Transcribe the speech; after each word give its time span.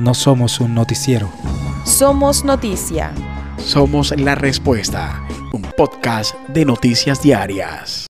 No 0.00 0.14
somos 0.14 0.60
un 0.60 0.74
noticiero. 0.74 1.28
Somos 1.84 2.42
noticia. 2.42 3.12
Somos 3.58 4.18
la 4.18 4.34
respuesta, 4.34 5.22
un 5.52 5.60
podcast 5.76 6.34
de 6.48 6.64
noticias 6.64 7.20
diarias. 7.20 8.09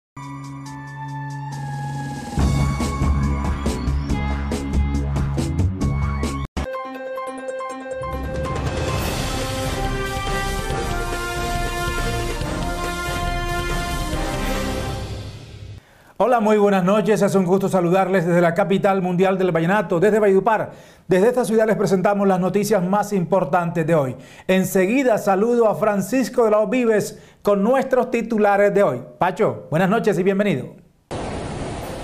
Hola, 16.23 16.39
muy 16.39 16.59
buenas 16.59 16.85
noches. 16.85 17.23
Es 17.23 17.35
un 17.35 17.47
gusto 17.47 17.71
saludarles 17.71 18.27
desde 18.27 18.43
la 18.43 18.53
capital 18.53 19.01
mundial 19.01 19.39
del 19.39 19.53
vallenato, 19.53 19.99
desde 19.99 20.19
Valledupar. 20.19 20.73
Desde 21.09 21.29
esta 21.29 21.47
ciudad 21.47 21.67
les 21.67 21.79
presentamos 21.79 22.29
las 22.29 22.39
noticias 22.39 22.85
más 22.85 23.15
importantes 23.15 23.87
de 23.87 23.95
hoy. 23.95 24.17
Enseguida 24.47 25.17
saludo 25.17 25.67
a 25.67 25.77
Francisco 25.77 26.45
de 26.45 26.51
los 26.51 26.69
Vives 26.69 27.19
con 27.41 27.63
nuestros 27.63 28.11
titulares 28.11 28.75
de 28.75 28.83
hoy. 28.83 29.03
Pacho, 29.17 29.67
buenas 29.71 29.89
noches 29.89 30.19
y 30.19 30.23
bienvenido. 30.23 30.75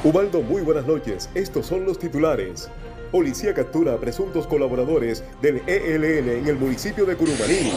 Ubaldo, 0.03 0.41
muy 0.41 0.63
buenas 0.63 0.87
noches. 0.87 1.29
Estos 1.35 1.67
son 1.67 1.85
los 1.85 1.99
titulares. 1.99 2.71
Policía 3.13 3.53
captura 3.53 3.93
a 3.93 3.97
presuntos 3.99 4.47
colaboradores 4.47 5.25
del 5.43 5.61
ELN 5.67 6.39
en 6.39 6.49
el 6.49 6.57
municipio 6.57 7.05
de 7.05 7.17
Curumaní. 7.17 7.71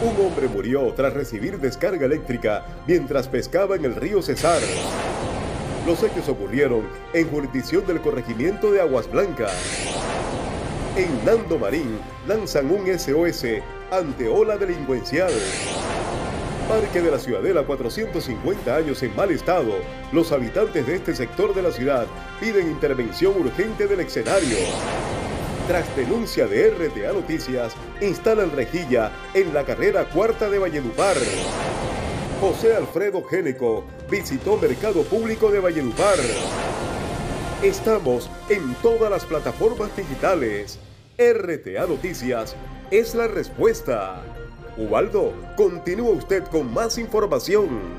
Un 0.00 0.26
hombre 0.26 0.46
murió 0.46 0.94
tras 0.94 1.12
recibir 1.12 1.58
descarga 1.58 2.06
eléctrica 2.06 2.64
mientras 2.86 3.26
pescaba 3.26 3.74
en 3.74 3.84
el 3.84 3.96
río 3.96 4.22
Cesar. 4.22 4.60
Los 5.86 6.02
hechos 6.02 6.28
ocurrieron 6.28 6.82
en 7.14 7.28
jurisdicción 7.30 7.86
del 7.86 8.00
corregimiento 8.00 8.70
de 8.70 8.82
Aguas 8.82 9.10
Blancas. 9.10 9.52
En 10.96 11.24
Nando 11.24 11.58
Marín 11.58 11.98
lanzan 12.26 12.70
un 12.70 12.86
SOS 12.86 13.44
ante 13.90 14.28
ola 14.28 14.56
delincuencial. 14.58 15.32
Parque 16.68 17.00
de 17.00 17.10
la 17.10 17.18
Ciudadela 17.18 17.64
450 17.64 18.76
años 18.76 19.02
en 19.02 19.16
mal 19.16 19.30
estado. 19.30 19.72
Los 20.12 20.30
habitantes 20.32 20.86
de 20.86 20.96
este 20.96 21.14
sector 21.14 21.54
de 21.54 21.62
la 21.62 21.72
ciudad 21.72 22.06
piden 22.38 22.70
intervención 22.70 23.34
urgente 23.40 23.86
del 23.86 24.00
escenario. 24.00 24.58
Tras 25.66 25.96
denuncia 25.96 26.46
de 26.46 26.70
RTA 26.70 27.12
Noticias, 27.12 27.72
instalan 28.00 28.52
rejilla 28.52 29.10
en 29.34 29.54
la 29.54 29.64
carrera 29.64 30.04
cuarta 30.04 30.50
de 30.50 30.58
Valledupar. 30.58 31.16
José 32.40 32.74
Alfredo 32.74 33.22
Géneco 33.22 33.84
visitó 34.10 34.56
Mercado 34.56 35.02
Público 35.02 35.50
de 35.50 35.60
Valledupar. 35.60 36.16
Estamos 37.62 38.30
en 38.48 38.74
todas 38.76 39.10
las 39.10 39.26
plataformas 39.26 39.94
digitales. 39.94 40.78
RTA 41.18 41.86
Noticias 41.86 42.56
es 42.90 43.14
la 43.14 43.28
respuesta. 43.28 44.22
Ubaldo, 44.78 45.34
continúa 45.54 46.12
usted 46.12 46.42
con 46.44 46.72
más 46.72 46.96
información. 46.96 47.98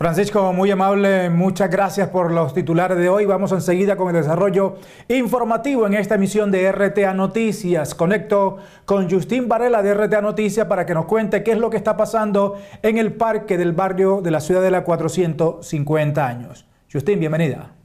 Francisco, 0.00 0.54
muy 0.54 0.70
amable, 0.70 1.28
muchas 1.28 1.68
gracias 1.68 2.08
por 2.08 2.32
los 2.32 2.54
titulares 2.54 2.96
de 2.96 3.10
hoy. 3.10 3.26
Vamos 3.26 3.52
enseguida 3.52 3.96
con 3.96 4.08
el 4.08 4.22
desarrollo 4.22 4.76
informativo 5.08 5.86
en 5.86 5.92
esta 5.92 6.14
emisión 6.14 6.50
de 6.50 6.72
RTA 6.72 7.12
Noticias. 7.12 7.94
Conecto 7.94 8.56
con 8.86 9.10
Justín 9.10 9.46
Varela 9.46 9.82
de 9.82 9.92
RTA 9.92 10.22
Noticias 10.22 10.66
para 10.68 10.86
que 10.86 10.94
nos 10.94 11.04
cuente 11.04 11.42
qué 11.42 11.52
es 11.52 11.58
lo 11.58 11.68
que 11.68 11.76
está 11.76 11.98
pasando 11.98 12.58
en 12.80 12.96
el 12.96 13.12
parque 13.12 13.58
del 13.58 13.72
barrio 13.72 14.22
de 14.22 14.30
la 14.30 14.40
ciudad 14.40 14.62
de 14.62 14.70
la 14.70 14.84
450 14.84 16.26
años. 16.26 16.64
Justín, 16.90 17.20
bienvenida. 17.20 17.79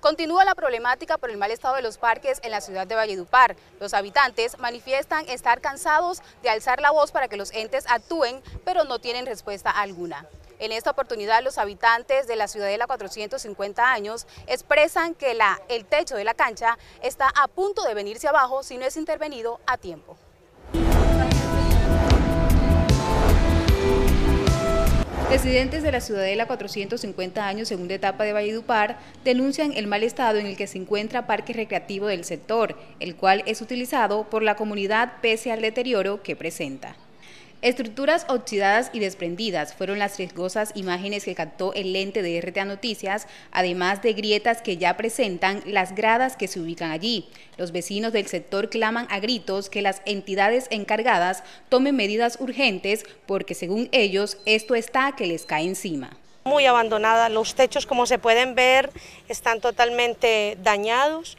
Continúa 0.00 0.44
la 0.44 0.54
problemática 0.54 1.18
por 1.18 1.28
el 1.28 1.38
mal 1.38 1.50
estado 1.50 1.74
de 1.74 1.82
los 1.82 1.98
parques 1.98 2.38
en 2.44 2.52
la 2.52 2.60
ciudad 2.60 2.86
de 2.86 2.94
Valledupar. 2.94 3.56
Los 3.80 3.94
habitantes 3.94 4.56
manifiestan 4.60 5.28
estar 5.28 5.60
cansados 5.60 6.22
de 6.40 6.50
alzar 6.50 6.80
la 6.80 6.92
voz 6.92 7.10
para 7.10 7.26
que 7.26 7.36
los 7.36 7.52
entes 7.52 7.84
actúen, 7.88 8.40
pero 8.64 8.84
no 8.84 9.00
tienen 9.00 9.26
respuesta 9.26 9.72
alguna. 9.72 10.24
En 10.60 10.70
esta 10.70 10.92
oportunidad, 10.92 11.42
los 11.42 11.58
habitantes 11.58 12.28
de 12.28 12.36
la 12.36 12.46
Ciudadela 12.46 12.86
450 12.86 13.90
años 13.90 14.28
expresan 14.46 15.16
que 15.16 15.36
el 15.68 15.84
techo 15.84 16.14
de 16.14 16.24
la 16.24 16.34
cancha 16.34 16.78
está 17.02 17.32
a 17.34 17.48
punto 17.48 17.82
de 17.82 17.94
venirse 17.94 18.28
abajo 18.28 18.62
si 18.62 18.78
no 18.78 18.86
es 18.86 18.96
intervenido 18.96 19.60
a 19.66 19.78
tiempo. 19.78 20.16
Residentes 25.30 25.82
de 25.82 25.92
la 25.92 26.00
Ciudadela 26.00 26.46
450 26.46 27.46
años, 27.46 27.68
segunda 27.68 27.94
etapa 27.94 28.24
de 28.24 28.32
Valledupar, 28.32 28.98
denuncian 29.24 29.74
el 29.74 29.86
mal 29.86 30.02
estado 30.02 30.38
en 30.38 30.46
el 30.46 30.56
que 30.56 30.66
se 30.66 30.78
encuentra 30.78 31.26
Parque 31.26 31.52
Recreativo 31.52 32.06
del 32.06 32.24
sector, 32.24 32.78
el 32.98 33.14
cual 33.14 33.42
es 33.44 33.60
utilizado 33.60 34.24
por 34.30 34.42
la 34.42 34.54
comunidad 34.54 35.20
pese 35.20 35.52
al 35.52 35.60
deterioro 35.60 36.22
que 36.22 36.34
presenta. 36.34 36.96
Estructuras 37.60 38.24
oxidadas 38.28 38.90
y 38.92 39.00
desprendidas 39.00 39.74
fueron 39.74 39.98
las 39.98 40.16
riesgosas 40.16 40.70
imágenes 40.76 41.24
que 41.24 41.34
captó 41.34 41.74
el 41.74 41.92
lente 41.92 42.22
de 42.22 42.40
RTA 42.40 42.64
Noticias, 42.64 43.26
además 43.50 44.00
de 44.00 44.12
grietas 44.12 44.62
que 44.62 44.76
ya 44.76 44.96
presentan 44.96 45.64
las 45.66 45.92
gradas 45.92 46.36
que 46.36 46.46
se 46.46 46.60
ubican 46.60 46.92
allí. 46.92 47.28
Los 47.56 47.72
vecinos 47.72 48.12
del 48.12 48.28
sector 48.28 48.70
claman 48.70 49.08
a 49.10 49.18
gritos 49.18 49.70
que 49.70 49.82
las 49.82 50.02
entidades 50.04 50.68
encargadas 50.70 51.42
tomen 51.68 51.96
medidas 51.96 52.38
urgentes 52.40 53.04
porque 53.26 53.56
según 53.56 53.88
ellos 53.90 54.38
esto 54.46 54.76
está 54.76 55.16
que 55.16 55.26
les 55.26 55.44
cae 55.44 55.64
encima. 55.64 56.16
Muy 56.44 56.64
abandonada, 56.64 57.28
los 57.28 57.56
techos 57.56 57.86
como 57.86 58.06
se 58.06 58.20
pueden 58.20 58.54
ver 58.54 58.92
están 59.28 59.60
totalmente 59.60 60.56
dañados. 60.62 61.36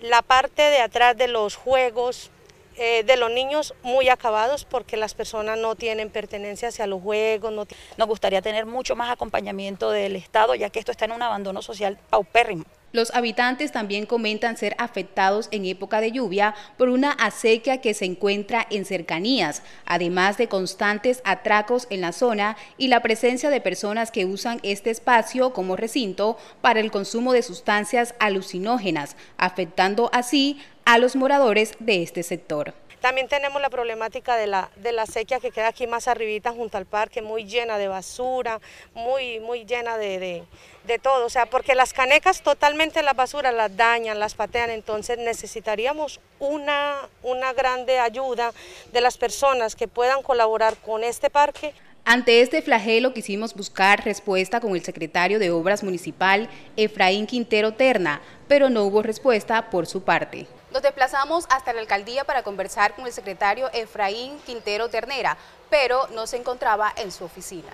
La 0.00 0.22
parte 0.22 0.62
de 0.62 0.80
atrás 0.80 1.18
de 1.18 1.28
los 1.28 1.56
juegos 1.56 2.30
eh, 2.78 3.02
de 3.04 3.16
los 3.16 3.30
niños 3.30 3.74
muy 3.82 4.08
acabados 4.08 4.64
porque 4.64 4.96
las 4.96 5.14
personas 5.14 5.58
no 5.58 5.74
tienen 5.74 6.10
pertenencia 6.10 6.68
hacia 6.68 6.86
los 6.86 7.02
juegos. 7.02 7.52
No 7.52 7.66
Nos 7.96 8.08
gustaría 8.08 8.40
tener 8.40 8.66
mucho 8.66 8.94
más 8.96 9.10
acompañamiento 9.10 9.90
del 9.90 10.16
Estado, 10.16 10.54
ya 10.54 10.70
que 10.70 10.78
esto 10.78 10.92
está 10.92 11.04
en 11.04 11.12
un 11.12 11.22
abandono 11.22 11.60
social 11.60 11.98
paupérrimo. 12.08 12.64
Los 12.90 13.14
habitantes 13.14 13.70
también 13.70 14.06
comentan 14.06 14.56
ser 14.56 14.74
afectados 14.78 15.48
en 15.50 15.66
época 15.66 16.00
de 16.00 16.10
lluvia 16.10 16.54
por 16.78 16.88
una 16.88 17.12
acequia 17.12 17.82
que 17.82 17.92
se 17.92 18.06
encuentra 18.06 18.66
en 18.70 18.86
cercanías, 18.86 19.62
además 19.84 20.38
de 20.38 20.48
constantes 20.48 21.20
atracos 21.24 21.86
en 21.90 22.00
la 22.00 22.12
zona 22.12 22.56
y 22.78 22.88
la 22.88 23.02
presencia 23.02 23.50
de 23.50 23.60
personas 23.60 24.10
que 24.10 24.24
usan 24.24 24.58
este 24.62 24.88
espacio 24.88 25.52
como 25.52 25.76
recinto 25.76 26.38
para 26.62 26.80
el 26.80 26.90
consumo 26.90 27.34
de 27.34 27.42
sustancias 27.42 28.14
alucinógenas, 28.20 29.16
afectando 29.36 30.08
así 30.14 30.58
a 30.88 30.96
los 30.96 31.16
moradores 31.16 31.74
de 31.80 32.02
este 32.02 32.22
sector. 32.22 32.72
También 33.02 33.28
tenemos 33.28 33.60
la 33.60 33.68
problemática 33.68 34.36
de 34.36 34.46
la, 34.46 34.70
de 34.76 34.92
la 34.92 35.04
sequía 35.04 35.38
que 35.38 35.50
queda 35.50 35.68
aquí 35.68 35.86
más 35.86 36.08
arribita 36.08 36.50
junto 36.50 36.78
al 36.78 36.86
parque, 36.86 37.20
muy 37.20 37.44
llena 37.44 37.76
de 37.76 37.88
basura, 37.88 38.58
muy, 38.94 39.38
muy 39.38 39.66
llena 39.66 39.98
de, 39.98 40.44
de, 40.84 40.98
todo, 40.98 41.26
o 41.26 41.28
sea, 41.28 41.44
porque 41.44 41.74
las 41.74 41.92
canecas 41.92 42.40
totalmente 42.40 43.02
las 43.02 43.14
basuras 43.14 43.52
las 43.52 43.76
dañan, 43.76 44.18
las 44.18 44.34
patean, 44.34 44.70
entonces 44.70 45.18
necesitaríamos 45.18 46.20
una, 46.38 46.94
una 47.22 47.52
grande 47.52 47.98
ayuda 47.98 48.54
de 48.90 49.02
las 49.02 49.18
personas 49.18 49.76
que 49.76 49.88
puedan 49.88 50.22
colaborar 50.22 50.78
con 50.78 51.04
este 51.04 51.28
parque. 51.28 51.74
Ante 52.06 52.40
este 52.40 52.62
flagelo 52.62 53.12
quisimos 53.12 53.54
buscar 53.54 54.06
respuesta 54.06 54.58
con 54.58 54.74
el 54.74 54.82
secretario 54.82 55.38
de 55.38 55.50
Obras 55.50 55.84
Municipal, 55.84 56.48
Efraín 56.78 57.26
Quintero 57.26 57.74
Terna, 57.74 58.22
pero 58.48 58.70
no 58.70 58.84
hubo 58.84 59.02
respuesta 59.02 59.68
por 59.68 59.86
su 59.86 60.02
parte. 60.02 60.46
Nos 60.72 60.82
desplazamos 60.82 61.46
hasta 61.48 61.72
la 61.72 61.80
alcaldía 61.80 62.24
para 62.24 62.42
conversar 62.42 62.94
con 62.94 63.06
el 63.06 63.12
secretario 63.12 63.70
Efraín 63.72 64.38
Quintero 64.44 64.90
Ternera, 64.90 65.38
pero 65.70 66.06
no 66.08 66.26
se 66.26 66.36
encontraba 66.36 66.92
en 66.96 67.10
su 67.10 67.24
oficina. 67.24 67.70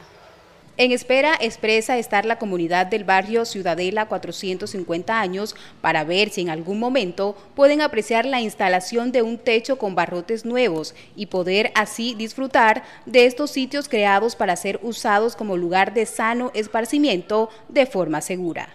En 0.77 0.91
espera 0.91 1.37
expresa 1.41 1.99
estar 1.99 2.25
la 2.25 2.39
comunidad 2.39 2.87
del 2.87 3.05
barrio 3.05 3.45
Ciudadela 3.45 4.07
450 4.07 5.21
años 5.21 5.55
para 5.81 6.03
ver 6.03 6.31
si 6.31 6.41
en 6.41 6.51
algún 6.51 6.81
momento 6.81 7.37
pueden 7.55 7.81
apreciar 7.81 8.27
la 8.27 8.41
instalación 8.41 9.13
de 9.13 9.23
un 9.23 9.39
techo 9.39 9.79
con 9.79 9.95
barrotes 9.95 10.45
nuevos 10.45 10.95
y 11.15 11.27
poder 11.27 11.71
así 11.77 12.15
disfrutar 12.15 12.83
de 13.07 13.27
estos 13.27 13.53
sitios 13.53 13.89
creados 13.89 14.35
para 14.35 14.57
ser 14.57 14.81
usados 14.83 15.37
como 15.37 15.57
lugar 15.57 15.95
de 15.95 16.07
sano 16.07 16.51
esparcimiento 16.55 17.51
de 17.69 17.87
forma 17.87 18.21
segura. 18.21 18.69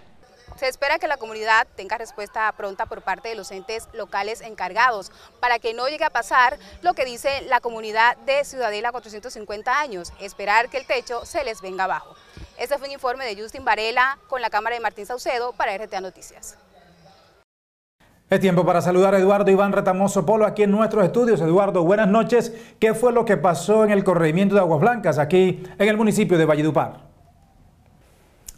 Se 0.59 0.67
espera 0.67 0.99
que 0.99 1.07
la 1.07 1.15
comunidad 1.15 1.67
tenga 1.77 1.97
respuesta 1.97 2.51
pronta 2.51 2.85
por 2.85 3.01
parte 3.01 3.29
de 3.29 3.35
los 3.35 3.49
entes 3.49 3.87
locales 3.93 4.41
encargados 4.41 5.09
para 5.39 5.57
que 5.57 5.73
no 5.73 5.87
llegue 5.87 6.03
a 6.03 6.09
pasar 6.09 6.57
lo 6.81 6.93
que 6.93 7.05
dice 7.05 7.29
la 7.47 7.61
comunidad 7.61 8.17
de 8.25 8.43
Ciudadela 8.43 8.91
450 8.91 9.79
años, 9.79 10.11
esperar 10.19 10.67
que 10.67 10.75
el 10.75 10.85
techo 10.85 11.25
se 11.25 11.45
les 11.45 11.61
venga 11.61 11.85
abajo. 11.85 12.13
Este 12.57 12.77
fue 12.77 12.87
un 12.87 12.93
informe 12.93 13.23
de 13.23 13.41
Justin 13.41 13.63
Varela 13.63 14.17
con 14.27 14.41
la 14.41 14.49
cámara 14.49 14.75
de 14.75 14.81
Martín 14.81 15.05
Saucedo 15.05 15.53
para 15.53 15.77
RTA 15.77 16.01
Noticias. 16.01 16.57
Es 18.29 18.41
tiempo 18.41 18.65
para 18.65 18.81
saludar 18.81 19.15
a 19.15 19.19
Eduardo 19.19 19.49
Iván 19.49 19.71
Retamoso 19.71 20.25
Polo 20.25 20.45
aquí 20.45 20.63
en 20.63 20.71
nuestros 20.71 21.05
estudios. 21.05 21.39
Eduardo, 21.39 21.85
buenas 21.85 22.09
noches. 22.09 22.51
¿Qué 22.81 22.93
fue 22.93 23.13
lo 23.13 23.23
que 23.23 23.37
pasó 23.37 23.85
en 23.85 23.91
el 23.91 24.03
corregimiento 24.03 24.55
de 24.55 24.61
Aguas 24.61 24.81
Blancas 24.81 25.19
aquí 25.19 25.63
en 25.79 25.87
el 25.87 25.95
municipio 25.95 26.37
de 26.37 26.43
Valledupar? 26.43 27.08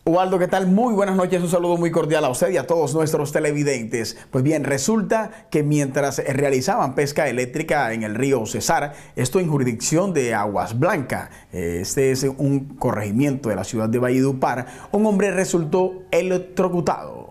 Ubaldo, 0.03 0.39
¿qué 0.39 0.47
tal? 0.47 0.65
Muy 0.65 0.95
buenas 0.95 1.15
noches, 1.15 1.43
un 1.43 1.49
saludo 1.49 1.77
muy 1.77 1.91
cordial 1.91 2.25
a 2.25 2.29
usted 2.29 2.49
y 2.49 2.57
a 2.57 2.65
todos 2.65 2.95
nuestros 2.95 3.31
televidentes. 3.31 4.17
Pues 4.31 4.43
bien, 4.43 4.63
resulta 4.63 5.29
que 5.51 5.61
mientras 5.61 6.17
realizaban 6.25 6.95
pesca 6.95 7.27
eléctrica 7.29 7.93
en 7.93 8.01
el 8.01 8.15
río 8.15 8.43
Cesar, 8.47 8.93
esto 9.15 9.39
en 9.39 9.47
jurisdicción 9.47 10.11
de 10.11 10.33
Aguas 10.33 10.79
Blancas, 10.79 11.29
este 11.51 12.09
es 12.09 12.23
un 12.23 12.77
corregimiento 12.79 13.49
de 13.49 13.55
la 13.55 13.63
ciudad 13.63 13.89
de 13.89 13.99
Valledupar, 13.99 14.65
un 14.91 15.05
hombre 15.05 15.29
resultó 15.29 16.01
electrocutado 16.09 17.30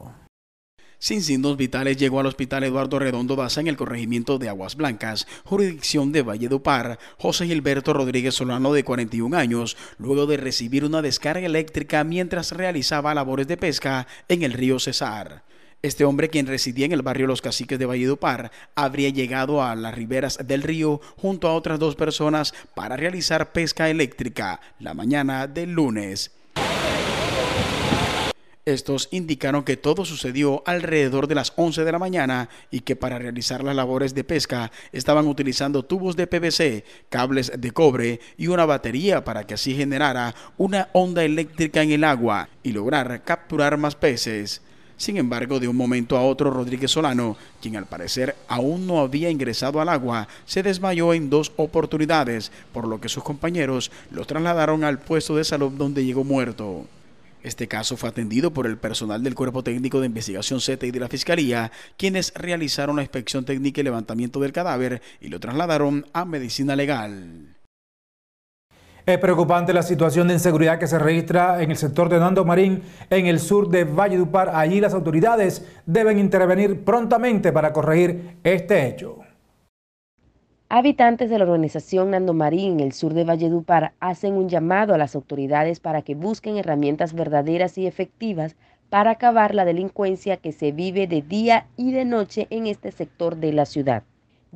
sin 1.01 1.23
signos 1.23 1.57
vitales 1.57 1.97
llegó 1.97 2.21
al 2.21 2.27
Hospital 2.27 2.63
Eduardo 2.63 2.99
Redondo 2.99 3.35
Daza 3.35 3.61
en 3.61 3.67
el 3.67 3.77
corregimiento 3.77 4.39
de 4.39 4.51
Aguas 4.51 4.77
Blancas, 4.77 5.27
jurisdicción 5.45 6.13
de 6.13 6.23
Valledupar, 6.23 6.99
José 7.19 7.47
Gilberto 7.47 7.95
Rodríguez 7.95 8.35
Solano 8.35 8.73
de 8.73 8.85
41 8.85 9.37
años, 9.37 9.77
luego 9.99 10.27
de 10.27 10.37
recibir 10.37 10.85
una 10.85 11.03
descarga 11.03 11.47
eléctrica 11.47 12.05
mientras 12.05 12.53
realizaba 12.53 13.15
labores 13.15 13.49
de 13.49 13.57
pesca 13.57 14.07
en 14.29 14.43
el 14.43 14.53
río 14.53 14.79
Cesar. 14.79 15.43
Este 15.83 16.05
hombre, 16.05 16.29
quien 16.29 16.47
residía 16.47 16.85
en 16.85 16.93
el 16.93 17.01
barrio 17.01 17.27
Los 17.27 17.41
Caciques 17.41 17.79
de 17.79 17.87
Valledupar, 17.87 18.51
habría 18.75 19.09
llegado 19.09 19.63
a 19.63 19.75
las 19.75 19.95
riberas 19.95 20.39
del 20.47 20.63
río 20.63 21.01
junto 21.17 21.49
a 21.49 21.55
otras 21.55 21.79
dos 21.79 21.97
personas 21.97 22.53
para 22.75 22.99
realizar 22.99 23.53
pesca 23.53 23.89
eléctrica 23.89 24.61
la 24.79 24.93
mañana 24.93 25.47
del 25.47 25.73
lunes. 25.73 26.33
Estos 28.73 29.09
indicaron 29.11 29.65
que 29.65 29.77
todo 29.77 30.05
sucedió 30.05 30.63
alrededor 30.65 31.27
de 31.27 31.35
las 31.35 31.53
11 31.57 31.85
de 31.85 31.93
la 31.93 31.99
mañana 31.99 32.49
y 32.71 32.81
que 32.81 32.95
para 32.95 33.19
realizar 33.19 33.65
las 33.65 33.75
labores 33.75 34.15
de 34.15 34.23
pesca 34.23 34.71
estaban 34.93 35.27
utilizando 35.27 35.85
tubos 35.85 36.15
de 36.15 36.29
PVC, 36.29 36.85
cables 37.09 37.51
de 37.59 37.71
cobre 37.73 38.21
y 38.39 38.47
una 38.47 38.65
batería 38.65 39.25
para 39.25 39.45
que 39.45 39.55
así 39.55 39.75
generara 39.75 40.35
una 40.57 40.89
onda 40.93 41.25
eléctrica 41.25 41.83
en 41.83 41.91
el 41.91 42.05
agua 42.05 42.49
y 42.63 42.73
lograr 42.73 43.23
capturar 43.25 43.77
más 43.77 43.97
peces. 43.97 44.63
Sin 44.97 45.17
embargo, 45.17 45.59
de 45.59 45.67
un 45.67 45.77
momento 45.77 46.17
a 46.17 46.23
otro, 46.23 46.51
Rodríguez 46.51 46.91
Solano, 46.91 47.37
quien 47.61 47.75
al 47.75 47.87
parecer 47.87 48.37
aún 48.49 48.87
no 48.87 49.01
había 49.01 49.31
ingresado 49.31 49.81
al 49.81 49.89
agua, 49.89 50.29
se 50.45 50.63
desmayó 50.63 51.15
en 51.15 51.31
dos 51.31 51.53
oportunidades, 51.57 52.53
por 52.73 52.87
lo 52.87 53.01
que 53.01 53.09
sus 53.09 53.25
compañeros 53.25 53.91
lo 54.11 54.27
trasladaron 54.27 54.85
al 54.85 54.99
puesto 54.99 55.35
de 55.37 55.45
salud 55.45 55.73
donde 55.73 56.05
llegó 56.05 56.23
muerto. 56.23 56.85
Este 57.43 57.69
caso 57.69 57.97
fue 57.97 58.11
atendido 58.11 58.53
por 58.53 58.67
el 58.67 58.77
personal 58.77 59.23
del 59.23 59.35
Cuerpo 59.35 59.63
Técnico 59.63 60.01
de 60.01 60.07
Investigación 60.07 60.61
y 60.83 60.91
de 60.91 61.01
la 61.01 61.09
Fiscalía, 61.09 61.73
quienes 61.97 62.35
realizaron 62.35 62.97
la 62.97 63.03
inspección 63.03 63.45
técnica 63.45 63.81
y 63.81 63.85
levantamiento 63.85 64.41
del 64.41 64.53
cadáver 64.53 65.01
y 65.21 65.29
lo 65.29 65.41
trasladaron 65.41 66.07
a 66.13 66.25
medicina 66.25 66.77
legal. 66.77 67.57
Es 69.07 69.19
preocupante 69.19 69.73
la 69.73 69.83
situación 69.83 70.29
de 70.29 70.35
inseguridad 70.35 70.79
que 70.79 70.87
se 70.87 70.99
registra 70.99 71.63
en 71.63 71.71
el 71.71 71.77
sector 71.79 72.11
de 72.11 72.19
Nando 72.19 72.45
Marín, 72.45 72.83
en 73.09 73.27
el 73.27 73.41
sur 73.41 73.71
de 73.71 73.85
Valledupar. 73.85 74.51
Allí 74.55 74.79
las 74.79 74.93
autoridades 74.93 75.65
deben 75.87 76.19
intervenir 76.19 76.85
prontamente 76.85 77.53
para 77.53 77.73
corregir 77.73 78.37
este 78.45 78.87
hecho. 78.87 79.20
Habitantes 80.73 81.31
de 81.31 81.37
la 81.37 81.47
organización 81.47 82.13
Nando 82.13 82.33
Marín 82.33 82.75
en 82.75 82.79
el 82.79 82.93
sur 82.93 83.13
de 83.13 83.25
Valledupar 83.25 83.93
hacen 83.99 84.35
un 84.35 84.49
llamado 84.49 84.95
a 84.95 84.99
las 84.99 85.17
autoridades 85.17 85.81
para 85.81 86.03
que 86.03 86.15
busquen 86.15 86.59
herramientas 86.59 87.13
verdaderas 87.13 87.77
y 87.77 87.89
efectivas 87.89 88.55
para 88.89 89.11
acabar 89.11 89.53
la 89.53 89.65
delincuencia 89.65 90.37
que 90.37 90.53
se 90.53 90.71
vive 90.71 91.09
de 91.09 91.23
día 91.23 91.67
y 91.77 91.91
de 91.91 92.05
noche 92.05 92.47
en 92.51 92.69
este 92.69 92.93
sector 92.93 93.35
de 93.35 93.53
la 93.53 93.67
ciudad. 93.67 94.05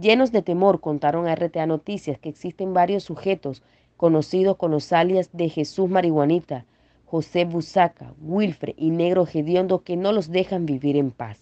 Llenos 0.00 0.31
de 0.31 0.43
temor 0.43 0.81
contaron 0.81 1.26
a 1.26 1.34
RTA 1.34 1.66
Noticias 1.66 2.16
que 2.20 2.28
existen 2.28 2.75
varios 2.75 3.02
sujetos 3.02 3.64
conocidos 3.96 4.56
con 4.56 4.70
los 4.70 4.93
alias 4.93 5.31
de 5.32 5.49
Jesús 5.49 5.90
Marihuanita, 5.90 6.64
José 7.06 7.44
Busaca, 7.44 8.14
Wilfre 8.22 8.76
y 8.78 8.90
Negro 8.90 9.26
Gediondo 9.26 9.82
que 9.82 9.96
no 9.96 10.12
los 10.12 10.31
dejan 10.31 10.64
vivir 10.64 10.96
en 10.96 11.11
paz. 11.11 11.40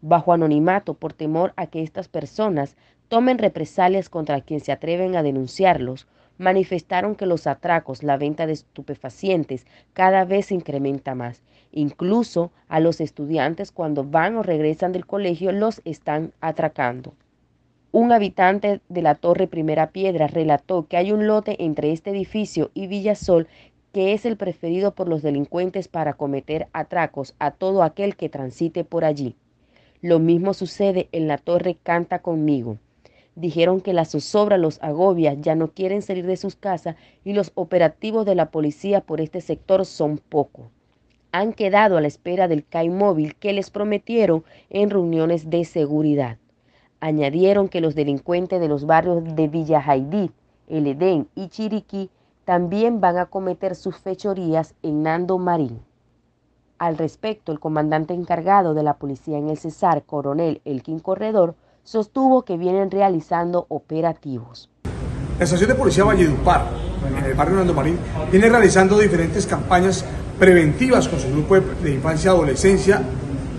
Bajo 0.00 0.32
anonimato 0.32 0.94
por 0.94 1.12
temor 1.12 1.52
a 1.56 1.66
que 1.66 1.82
estas 1.82 2.08
personas 2.08 2.76
tomen 3.08 3.38
represalias 3.38 4.08
contra 4.08 4.40
quien 4.40 4.60
se 4.60 4.72
atreven 4.72 5.16
a 5.16 5.22
denunciarlos, 5.22 6.06
manifestaron 6.38 7.14
que 7.14 7.26
los 7.26 7.46
atracos, 7.46 8.02
la 8.02 8.16
venta 8.16 8.46
de 8.46 8.52
estupefacientes 8.52 9.66
cada 9.92 10.24
vez 10.24 10.46
se 10.46 10.54
incrementa 10.54 11.14
más. 11.14 11.42
Incluso 11.72 12.52
a 12.68 12.80
los 12.80 13.00
estudiantes 13.00 13.72
cuando 13.72 14.04
van 14.04 14.36
o 14.36 14.42
regresan 14.42 14.92
del 14.92 15.06
colegio 15.06 15.52
los 15.52 15.82
están 15.84 16.32
atracando. 16.40 17.14
Un 17.92 18.12
habitante 18.12 18.80
de 18.88 19.02
la 19.02 19.14
Torre 19.14 19.46
Primera 19.46 19.90
Piedra 19.90 20.26
relató 20.26 20.86
que 20.86 20.96
hay 20.96 21.12
un 21.12 21.26
lote 21.26 21.64
entre 21.64 21.92
este 21.92 22.10
edificio 22.10 22.70
y 22.74 22.86
Villasol 22.88 23.48
que 23.92 24.12
es 24.12 24.26
el 24.26 24.36
preferido 24.36 24.94
por 24.94 25.08
los 25.08 25.22
delincuentes 25.22 25.88
para 25.88 26.12
cometer 26.12 26.68
atracos 26.74 27.34
a 27.38 27.52
todo 27.52 27.82
aquel 27.82 28.14
que 28.16 28.28
transite 28.28 28.84
por 28.84 29.06
allí. 29.06 29.36
Lo 30.02 30.18
mismo 30.18 30.52
sucede 30.52 31.08
en 31.12 31.28
la 31.28 31.38
Torre 31.38 31.78
Canta 31.82 32.18
conmigo. 32.18 32.76
Dijeron 33.36 33.82
que 33.82 33.92
la 33.92 34.06
zozobra 34.06 34.56
los 34.56 34.82
agobia, 34.82 35.34
ya 35.34 35.54
no 35.54 35.68
quieren 35.68 36.00
salir 36.00 36.26
de 36.26 36.38
sus 36.38 36.56
casas 36.56 36.96
y 37.22 37.34
los 37.34 37.52
operativos 37.54 38.24
de 38.24 38.34
la 38.34 38.50
policía 38.50 39.02
por 39.02 39.20
este 39.20 39.42
sector 39.42 39.84
son 39.84 40.16
pocos. 40.16 40.66
Han 41.32 41.52
quedado 41.52 41.98
a 41.98 42.00
la 42.00 42.06
espera 42.08 42.48
del 42.48 42.64
CAI 42.64 42.88
móvil 42.88 43.34
que 43.34 43.52
les 43.52 43.68
prometieron 43.68 44.42
en 44.70 44.88
reuniones 44.88 45.50
de 45.50 45.66
seguridad. 45.66 46.38
Añadieron 47.00 47.68
que 47.68 47.82
los 47.82 47.94
delincuentes 47.94 48.58
de 48.58 48.68
los 48.68 48.86
barrios 48.86 49.22
de 49.36 49.48
Villa 49.48 49.82
Jaidí, 49.82 50.30
El 50.66 50.86
Edén 50.86 51.28
y 51.34 51.48
Chiriquí 51.48 52.08
también 52.46 53.02
van 53.02 53.18
a 53.18 53.26
cometer 53.26 53.74
sus 53.74 53.98
fechorías 53.98 54.74
en 54.82 55.02
Nando 55.02 55.36
Marín. 55.36 55.80
Al 56.78 56.96
respecto, 56.96 57.52
el 57.52 57.60
comandante 57.60 58.14
encargado 58.14 58.72
de 58.72 58.82
la 58.82 58.94
policía 58.94 59.36
en 59.36 59.50
el 59.50 59.58
Cesar, 59.58 60.04
coronel 60.04 60.62
Elkin 60.64 61.00
Corredor, 61.00 61.54
sostuvo 61.86 62.44
que 62.44 62.56
vienen 62.56 62.90
realizando 62.90 63.64
operativos. 63.68 64.68
La 65.38 65.44
estación 65.44 65.70
de 65.70 65.76
policía 65.76 66.04
Valledupar, 66.04 66.66
en 67.16 67.24
el 67.24 67.34
barrio 67.34 67.56
Nando 67.56 67.72
Marín, 67.72 67.98
viene 68.30 68.48
realizando 68.48 68.98
diferentes 68.98 69.46
campañas 69.46 70.04
preventivas 70.38 71.08
con 71.08 71.20
su 71.20 71.28
grupo 71.28 71.58
de 71.60 71.94
infancia 71.94 72.30
y 72.30 72.34
adolescencia 72.34 73.02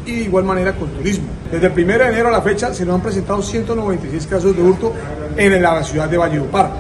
y 0.06 0.16
de 0.16 0.22
igual 0.24 0.44
manera 0.44 0.76
con 0.76 0.90
turismo. 0.90 1.28
Desde 1.52 1.68
el 1.68 1.72
1 1.72 1.98
de 1.98 2.08
enero 2.10 2.28
a 2.28 2.32
la 2.32 2.42
fecha 2.42 2.74
se 2.74 2.86
nos 2.86 2.96
han 2.96 3.02
presentado 3.02 3.42
196 3.42 4.28
casos 4.28 4.56
de 4.56 4.62
hurto 4.62 4.94
en 5.38 5.62
la 5.62 5.84
ciudad 5.84 6.10
de 6.10 6.18
Valledupar. 6.18 6.72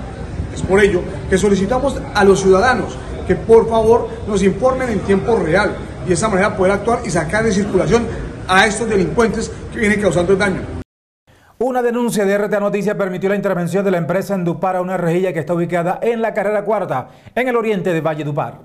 Es 0.53 0.61
por 0.61 0.81
ello 0.81 1.01
que 1.29 1.37
solicitamos 1.37 2.01
a 2.13 2.23
los 2.25 2.41
ciudadanos 2.41 2.97
que 3.25 3.35
por 3.35 3.69
favor 3.69 4.09
nos 4.27 4.43
informen 4.43 4.89
en 4.89 4.99
tiempo 4.99 5.37
real 5.37 5.75
y 6.03 6.09
de 6.09 6.13
esa 6.13 6.27
manera 6.27 6.57
poder 6.57 6.73
actuar 6.73 6.99
y 7.05 7.09
sacar 7.09 7.43
de 7.43 7.51
circulación 7.51 8.05
a 8.47 8.65
estos 8.65 8.89
delincuentes 8.89 9.51
que 9.71 9.79
vienen 9.79 10.01
causando 10.01 10.33
el 10.33 10.39
daño. 10.39 10.76
Una 11.59 11.81
denuncia 11.81 12.23
de 12.23 12.37
RTA 12.37 12.59
Noticias 12.59 12.95
permitió 12.95 13.29
la 13.29 13.35
intervención 13.35 13.83
de 13.83 13.89
la 13.89 13.97
empresa 13.97 14.35
Endupar 14.35 14.75
a 14.75 14.81
una 14.81 14.95
rejilla 14.95 15.33
que 15.33 15.39
está 15.39 15.55
ubicada 15.55 15.97
en 16.03 16.21
la 16.21 16.35
carrera 16.35 16.63
cuarta, 16.63 17.09
en 17.33 17.47
el 17.47 17.55
oriente 17.55 17.93
de 17.93 18.01
Valle 18.01 18.23
Dupar. 18.23 18.59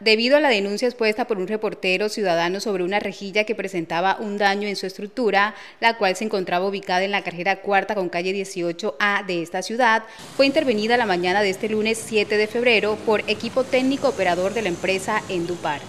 Debido 0.00 0.36
a 0.36 0.40
la 0.40 0.48
denuncia 0.48 0.88
expuesta 0.88 1.28
por 1.28 1.38
un 1.38 1.46
reportero 1.46 2.08
ciudadano 2.08 2.58
sobre 2.58 2.82
una 2.82 2.98
rejilla 2.98 3.44
que 3.44 3.54
presentaba 3.54 4.16
un 4.18 4.36
daño 4.36 4.66
en 4.66 4.74
su 4.74 4.84
estructura, 4.86 5.54
la 5.78 5.96
cual 5.96 6.16
se 6.16 6.24
encontraba 6.24 6.66
ubicada 6.66 7.04
en 7.04 7.12
la 7.12 7.22
carrera 7.22 7.60
cuarta 7.60 7.94
con 7.94 8.08
calle 8.08 8.34
18A 8.34 9.24
de 9.24 9.42
esta 9.42 9.62
ciudad, 9.62 10.02
fue 10.36 10.46
intervenida 10.46 10.96
la 10.96 11.06
mañana 11.06 11.40
de 11.40 11.50
este 11.50 11.68
lunes 11.68 12.02
7 12.04 12.36
de 12.36 12.48
febrero 12.48 12.96
por 13.06 13.20
equipo 13.28 13.62
técnico 13.62 14.08
operador 14.08 14.54
de 14.54 14.62
la 14.62 14.70
empresa 14.70 15.22
Endupar. 15.28 15.82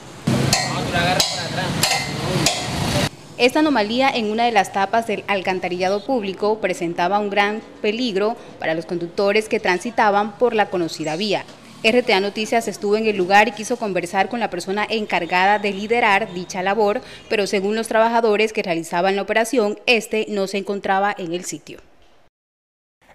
Esta 3.40 3.60
anomalía 3.60 4.12
en 4.12 4.30
una 4.30 4.46
de 4.46 4.52
las 4.52 4.74
tapas 4.74 5.08
del 5.08 5.24
alcantarillado 5.26 6.06
público 6.06 6.60
presentaba 6.60 7.18
un 7.18 7.32
gran 7.32 7.62
peligro 7.82 8.38
para 8.60 8.76
los 8.76 8.86
conductores 8.86 9.50
que 9.50 9.60
transitaban 9.60 10.38
por 10.38 10.54
la 10.54 10.70
conocida 10.70 11.16
vía. 11.16 11.44
RTA 11.84 12.20
Noticias 12.20 12.68
estuvo 12.68 12.96
en 12.96 13.08
el 13.08 13.18
lugar 13.18 13.48
y 13.48 13.54
quiso 13.54 13.78
conversar 13.78 14.30
con 14.30 14.40
la 14.40 14.52
persona 14.52 14.86
encargada 14.88 15.58
de 15.58 15.74
liderar 15.74 16.32
dicha 16.36 16.62
labor, 16.62 17.02
pero 17.28 17.48
según 17.48 17.76
los 17.76 17.88
trabajadores 17.88 18.54
que 18.54 18.62
realizaban 18.62 19.16
la 19.16 19.24
operación, 19.24 19.80
este 19.88 20.28
no 20.30 20.46
se 20.46 20.60
encontraba 20.60 21.16
en 21.18 21.34
el 21.34 21.44
sitio. 21.44 21.80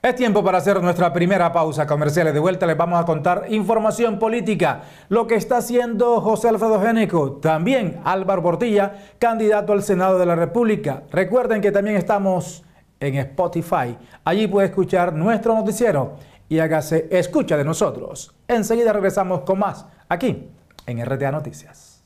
Es 0.00 0.14
tiempo 0.14 0.45
para 0.45 0.59
hacer 0.59 0.81
nuestra 0.81 1.12
primera 1.12 1.52
pausa 1.52 1.85
comercial. 1.85 2.33
De 2.33 2.38
vuelta 2.38 2.67
les 2.67 2.76
vamos 2.76 3.00
a 3.00 3.05
contar 3.05 3.47
información 3.49 4.21
política, 4.21 4.83
lo 5.09 5.26
que 5.26 5.35
está 5.35 5.57
haciendo 5.57 6.21
José 6.21 6.49
Alfredo 6.49 6.81
Génico, 6.81 7.33
también 7.33 8.00
Álvaro 8.05 8.40
Portilla, 8.40 8.93
candidato 9.19 9.73
al 9.73 9.83
Senado 9.83 10.17
de 10.21 10.26
la 10.26 10.37
República. 10.37 11.02
Recuerden 11.11 11.61
que 11.61 11.73
también 11.73 11.97
estamos 11.97 12.62
en 13.00 13.17
Spotify. 13.17 13.99
Allí 14.25 14.47
puede 14.47 14.69
escuchar 14.69 15.12
nuestro 15.12 15.55
noticiero 15.55 16.14
y 16.49 16.61
hágase 16.61 17.09
escucha 17.11 17.57
de 17.57 17.64
nosotros. 17.64 18.33
Enseguida 18.47 18.93
regresamos 18.93 19.40
con 19.40 19.59
más 19.59 19.85
aquí 20.09 20.49
en 20.87 21.05
RTA 21.05 21.33
Noticias. 21.33 22.05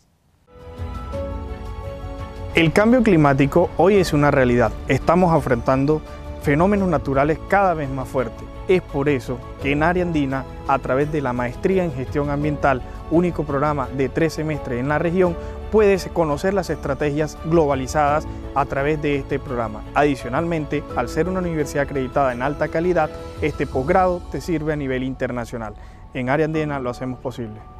El 2.55 2.73
cambio 2.73 3.03
climático 3.03 3.69
hoy 3.77 3.97
es 3.97 4.15
una 4.15 4.31
realidad. 4.31 4.73
Estamos 4.89 5.35
enfrentando 5.35 6.01
fenómenos 6.43 6.89
naturales 6.89 7.39
cada 7.49 7.73
vez 7.75 7.89
más 7.89 8.09
fuertes 8.09 8.45
Es 8.69 8.83
por 8.83 9.09
eso 9.09 9.39
que 9.63 9.73
en 9.73 9.83
Área 9.83 10.05
Andina, 10.05 10.45
a 10.69 10.79
través 10.79 11.11
de 11.13 11.21
la 11.21 11.33
Maestría 11.33 11.85
en 11.85 11.93
Gestión 11.93 12.31
Ambiental, 12.31 12.83
único 13.11 13.45
programa 13.45 13.89
de 13.89 14.09
tres 14.09 14.35
semestres 14.35 14.81
en 14.81 14.89
la 14.89 14.99
región, 14.99 15.37
puedes 15.71 16.07
conocer 16.09 16.53
las 16.53 16.69
estrategias 16.69 17.39
globalizadas 17.47 18.27
a 18.55 18.67
través 18.67 19.01
de 19.01 19.17
este 19.17 19.39
programa. 19.39 19.83
Adicionalmente, 19.95 20.83
al 20.97 21.09
ser 21.09 21.29
una 21.29 21.41
universidad 21.41 21.85
acreditada 21.85 22.33
en 22.33 22.43
alta 22.43 22.69
calidad, 22.69 23.11
este 23.41 23.67
posgrado 23.67 24.21
te 24.31 24.41
sirve 24.41 24.73
a 24.73 24.77
nivel 24.77 25.03
internacional. 25.03 25.75
En 26.13 26.29
Área 26.29 26.47
Andina 26.47 26.79
lo 26.79 26.91
hacemos 26.91 27.19
posible. 27.21 27.72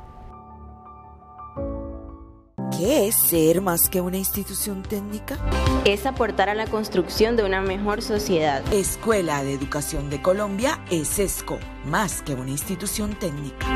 ¿Qué 2.79 3.07
es 3.07 3.17
ser 3.17 3.61
más 3.61 3.89
que 3.89 4.01
una 4.01 4.17
institución 4.17 4.83
técnica? 4.83 5.39
Es 5.85 6.07
aportar 6.07 6.49
a 6.49 6.55
la 6.55 6.67
construcción 6.67 7.37
de 7.37 7.45
una 7.45 7.61
mejor 7.61 8.01
sociedad. 8.03 8.63
Escuela 8.73 9.45
de 9.45 9.53
Educación 9.53 10.09
de 10.09 10.23
Colombia 10.23 10.81
es 10.91 11.19
ESCO, 11.19 11.59
más 11.85 12.23
que 12.23 12.35
una 12.35 12.51
institución 12.51 13.15
técnica. 13.19 13.67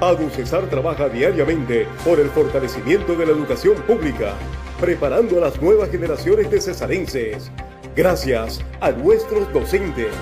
ADUCESAR 0.00 0.68
trabaja 0.68 1.08
diariamente 1.08 1.86
por 2.04 2.20
el 2.20 2.30
fortalecimiento 2.30 3.14
de 3.14 3.26
la 3.26 3.32
educación 3.32 3.76
pública, 3.82 4.34
preparando 4.78 5.38
a 5.38 5.48
las 5.48 5.60
nuevas 5.60 5.90
generaciones 5.90 6.50
de 6.50 6.60
cesarenses. 6.60 7.50
Gracias 7.96 8.60
a 8.80 8.92
nuestros 8.92 9.52
docentes. 9.52 10.14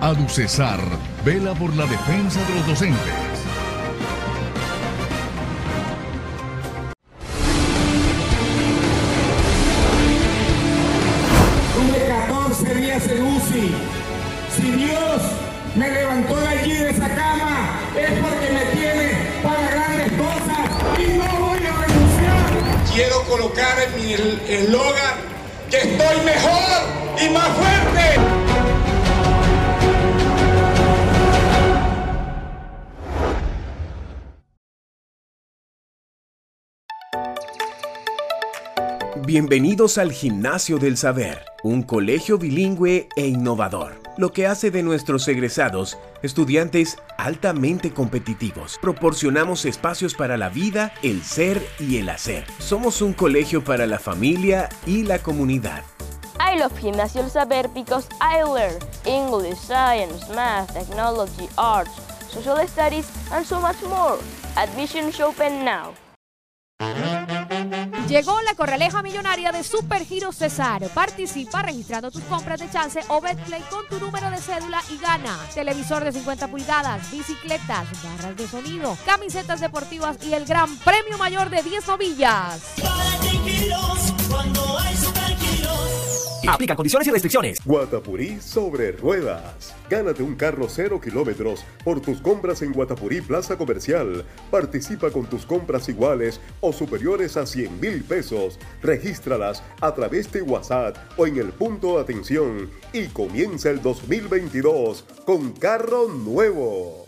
ADUCESAR 0.00 0.80
vela 1.24 1.54
por 1.54 1.74
la 1.74 1.84
defensa 1.86 2.40
de 2.46 2.54
los 2.54 2.66
docentes. 2.68 3.27
Bienvenidos 39.26 39.98
al 39.98 40.12
Gimnasio 40.12 40.78
del 40.78 40.96
Saber, 40.96 41.44
un 41.62 41.82
colegio 41.82 42.38
bilingüe 42.38 43.08
e 43.16 43.26
innovador, 43.26 44.00
lo 44.16 44.32
que 44.32 44.46
hace 44.46 44.70
de 44.70 44.82
nuestros 44.82 45.26
egresados 45.28 45.98
estudiantes 46.22 46.96
altamente 47.18 47.92
competitivos. 47.92 48.78
Proporcionamos 48.80 49.64
espacios 49.64 50.14
para 50.14 50.36
la 50.36 50.48
vida, 50.48 50.92
el 51.02 51.22
ser 51.24 51.62
y 51.78 51.98
el 51.98 52.08
hacer. 52.08 52.44
Somos 52.58 53.02
un 53.02 53.12
colegio 53.12 53.62
para 53.62 53.86
la 53.86 53.98
familia 53.98 54.68
y 54.86 55.02
la 55.02 55.18
comunidad. 55.18 55.82
I 56.38 56.58
love 56.58 56.78
Gimnasio 56.78 57.22
del 57.22 57.30
Saber 57.30 57.68
because 57.74 58.08
I 58.20 58.42
learn 58.44 58.78
English, 59.04 59.58
science, 59.58 60.26
math, 60.34 60.72
technology, 60.72 61.48
arts, 61.56 61.90
social 62.30 62.56
studies, 62.66 63.10
and 63.32 63.44
so 63.44 63.60
much 63.60 63.82
more. 63.82 64.18
Admissions 64.56 65.20
open 65.20 65.64
now. 65.64 65.92
Llegó 68.08 68.40
la 68.40 68.54
corraleja 68.54 69.02
millonaria 69.02 69.52
de 69.52 69.62
Super 69.62 70.02
Giro 70.06 70.32
Cesar. 70.32 70.82
Participa 70.94 71.60
registrando 71.60 72.10
tus 72.10 72.22
compras 72.22 72.58
de 72.58 72.70
chance 72.70 73.00
o 73.08 73.20
Betplay 73.20 73.60
con 73.68 73.86
tu 73.86 74.00
número 74.00 74.30
de 74.30 74.38
cédula 74.38 74.80
y 74.90 74.96
gana. 74.96 75.38
Televisor 75.52 76.02
de 76.04 76.12
50 76.12 76.48
pulgadas, 76.48 77.10
bicicletas, 77.10 77.86
barras 78.02 78.34
de 78.34 78.48
sonido, 78.48 78.96
camisetas 79.04 79.60
deportivas 79.60 80.16
y 80.24 80.32
el 80.32 80.46
gran 80.46 80.74
premio 80.78 81.18
mayor 81.18 81.50
de 81.50 81.62
10 81.62 81.86
novillas. 81.86 82.62
Aplica 86.48 86.74
condiciones 86.74 87.06
y 87.06 87.10
restricciones. 87.10 87.58
Guatapurí 87.64 88.40
sobre 88.40 88.92
ruedas. 88.92 89.74
Gánate 89.90 90.22
un 90.22 90.34
carro 90.34 90.66
cero 90.68 90.98
kilómetros 91.00 91.64
por 91.84 92.00
tus 92.00 92.20
compras 92.20 92.62
en 92.62 92.72
Guatapurí 92.72 93.20
Plaza 93.20 93.58
Comercial. 93.58 94.24
Participa 94.50 95.10
con 95.10 95.26
tus 95.26 95.44
compras 95.44 95.88
iguales 95.88 96.40
o 96.60 96.72
superiores 96.72 97.36
a 97.36 97.44
100 97.44 97.80
mil 97.80 98.02
pesos. 98.02 98.58
Regístralas 98.82 99.62
a 99.80 99.94
través 99.94 100.32
de 100.32 100.42
WhatsApp 100.42 100.96
o 101.18 101.26
en 101.26 101.36
el 101.36 101.48
punto 101.48 101.96
de 101.96 102.02
atención. 102.02 102.70
Y 102.92 103.08
comienza 103.08 103.68
el 103.68 103.82
2022 103.82 105.04
con 105.26 105.52
carro 105.52 106.08
nuevo. 106.08 107.07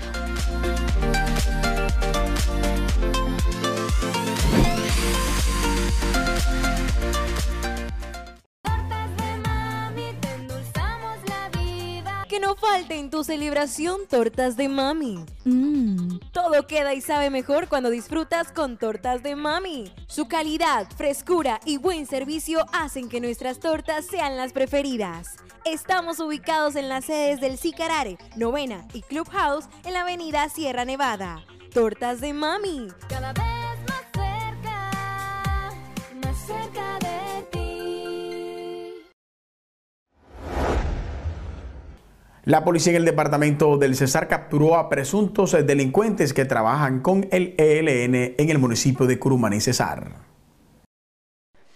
En 13.06 13.12
tu 13.12 13.24
celebración 13.24 14.08
tortas 14.10 14.58
de 14.58 14.68
mami. 14.68 15.24
Mmm, 15.44 16.18
todo 16.32 16.66
queda 16.66 16.96
y 16.96 17.02
sabe 17.02 17.30
mejor 17.30 17.68
cuando 17.68 17.92
disfrutas 17.92 18.52
con 18.52 18.78
tortas 18.78 19.22
de 19.22 19.36
mami. 19.36 19.94
Su 20.08 20.28
calidad, 20.28 20.88
frescura 20.98 21.60
y 21.66 21.78
buen 21.78 22.08
servicio 22.08 22.66
hacen 22.74 23.08
que 23.08 23.22
nuestras 23.22 23.60
tortas 23.60 24.08
sean 24.08 24.38
las 24.38 24.54
preferidas. 24.54 25.36
Estamos 25.66 26.20
ubicados 26.20 26.76
en 26.76 26.90
las 26.90 27.06
sedes 27.06 27.40
del 27.40 27.60
Sicarare, 27.60 28.18
Novena 28.36 28.88
y 28.92 29.04
Clubhouse 29.04 29.66
en 29.84 29.94
la 29.94 30.02
avenida 30.02 30.50
Sierra 30.50 30.84
Nevada. 30.84 31.46
Tortas 31.72 32.22
de 32.22 32.34
mami. 32.34 32.88
Cada 33.08 33.34
vez 33.34 33.65
La 42.46 42.64
policía 42.64 42.92
en 42.92 42.98
el 42.98 43.06
departamento 43.06 43.78
del 43.80 43.96
Cesar 43.96 44.28
capturó 44.28 44.76
a 44.76 44.88
presuntos 44.88 45.54
delincuentes 45.66 46.32
que 46.32 46.46
trabajan 46.46 47.00
con 47.00 47.28
el 47.32 47.56
ELN 47.58 48.36
en 48.38 48.50
el 48.52 48.60
municipio 48.60 49.08
de 49.08 49.18
Curumaní, 49.18 49.62
Cesar. 49.62 50.35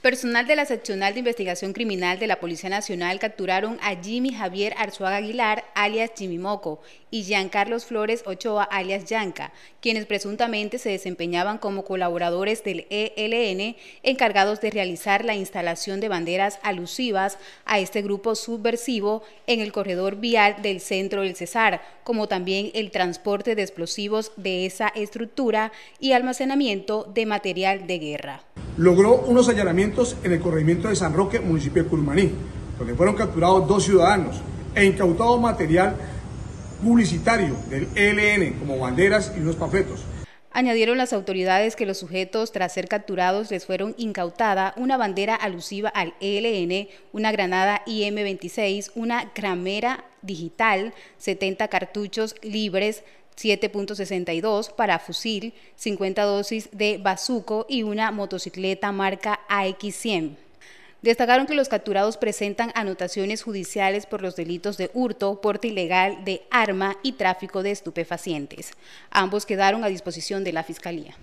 Personal 0.01 0.47
de 0.47 0.55
la 0.55 0.63
Seccional 0.63 1.11
de 1.11 1.19
Investigación 1.19 1.73
Criminal 1.73 2.19
de 2.19 2.27
la 2.27 2.39
Policía 2.39 2.69
Nacional 2.69 3.19
capturaron 3.19 3.77
a 3.81 4.01
Jimmy 4.01 4.31
Javier 4.31 4.73
Arzuaga 4.77 5.17
Aguilar, 5.17 5.65
alias 5.75 6.11
Jimmy 6.15 6.37
Moco, 6.37 6.79
y 7.11 7.23
Jean 7.23 7.49
Carlos 7.49 7.83
Flores 7.83 8.23
Ochoa, 8.25 8.63
alias 8.63 9.03
Yanca, 9.03 9.51
quienes 9.81 10.05
presuntamente 10.05 10.77
se 10.77 10.87
desempeñaban 10.87 11.57
como 11.57 11.83
colaboradores 11.83 12.63
del 12.63 12.87
ELN 12.89 13.75
encargados 14.03 14.61
de 14.61 14.71
realizar 14.71 15.25
la 15.25 15.35
instalación 15.35 15.99
de 15.99 16.07
banderas 16.07 16.59
alusivas 16.63 17.37
a 17.65 17.79
este 17.79 18.01
grupo 18.01 18.35
subversivo 18.35 19.21
en 19.47 19.59
el 19.59 19.73
corredor 19.73 20.15
vial 20.15 20.61
del 20.61 20.79
centro 20.79 21.23
del 21.23 21.35
Cesar, 21.35 21.81
como 22.05 22.29
también 22.29 22.71
el 22.73 22.91
transporte 22.91 23.53
de 23.53 23.63
explosivos 23.63 24.31
de 24.37 24.65
esa 24.65 24.87
estructura 24.87 25.73
y 25.99 26.13
almacenamiento 26.13 27.03
de 27.03 27.25
material 27.25 27.85
de 27.85 27.99
guerra. 27.99 28.43
Logró 28.79 29.15
unos 29.15 29.49
allanamientos 29.49 30.15
en 30.23 30.31
el 30.31 30.39
corregimiento 30.39 30.87
de 30.87 30.95
San 30.95 31.13
Roque, 31.13 31.41
municipio 31.41 31.83
de 31.83 31.89
Curumaní, 31.89 32.31
donde 32.77 32.95
fueron 32.95 33.13
capturados 33.13 33.67
dos 33.67 33.83
ciudadanos 33.83 34.39
e 34.73 34.85
incautado 34.85 35.37
material 35.37 35.97
publicitario 36.81 37.57
del 37.69 37.89
ELN 37.93 38.53
como 38.53 38.79
banderas 38.79 39.33
y 39.35 39.41
unos 39.41 39.57
panfletos. 39.57 40.05
Añadieron 40.51 40.97
las 40.97 41.11
autoridades 41.11 41.75
que 41.75 41.85
los 41.85 41.97
sujetos, 41.97 42.53
tras 42.53 42.73
ser 42.73 42.87
capturados, 42.87 43.51
les 43.51 43.65
fueron 43.65 43.95
incautada 43.97 44.73
una 44.77 44.95
bandera 44.95 45.35
alusiva 45.35 45.89
al 45.89 46.13
ELN, 46.21 46.87
una 47.11 47.33
granada 47.33 47.81
IM-26, 47.85 48.91
una 48.95 49.29
gramera 49.35 50.05
digital, 50.21 50.93
70 51.17 51.67
cartuchos 51.67 52.33
libres, 52.41 53.03
7.62 53.39 54.73
para 54.75 54.99
fusil, 54.99 55.53
50 55.75 56.23
dosis 56.23 56.69
de 56.71 56.97
bazuco 56.97 57.65
y 57.69 57.83
una 57.83 58.11
motocicleta 58.11 58.91
marca 58.91 59.39
AX100. 59.49 60.35
Destacaron 61.01 61.47
que 61.47 61.55
los 61.55 61.69
capturados 61.69 62.17
presentan 62.17 62.71
anotaciones 62.75 63.41
judiciales 63.41 64.05
por 64.05 64.21
los 64.21 64.35
delitos 64.35 64.75
de 64.75 64.91
hurto, 64.93 65.39
porte 65.39 65.69
ilegal 65.69 66.25
de 66.25 66.41
arma 66.51 66.97
y 67.03 67.13
tráfico 67.13 67.63
de 67.63 67.71
estupefacientes. 67.71 68.73
Ambos 69.09 69.45
quedaron 69.45 69.85
a 69.85 69.87
disposición 69.87 70.43
de 70.43 70.51
la 70.51 70.63
Fiscalía. 70.63 71.15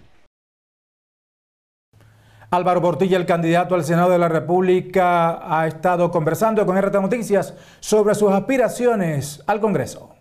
Álvaro 2.50 2.80
Portilla, 2.80 3.18
el 3.18 3.26
candidato 3.26 3.74
al 3.74 3.84
Senado 3.84 4.08
de 4.08 4.18
la 4.18 4.28
República, 4.28 5.40
ha 5.44 5.66
estado 5.66 6.10
conversando 6.10 6.64
con 6.64 6.80
RT 6.80 6.94
Noticias 6.94 7.52
sobre 7.80 8.14
sus 8.14 8.32
aspiraciones 8.32 9.42
al 9.46 9.60
Congreso. 9.60 10.15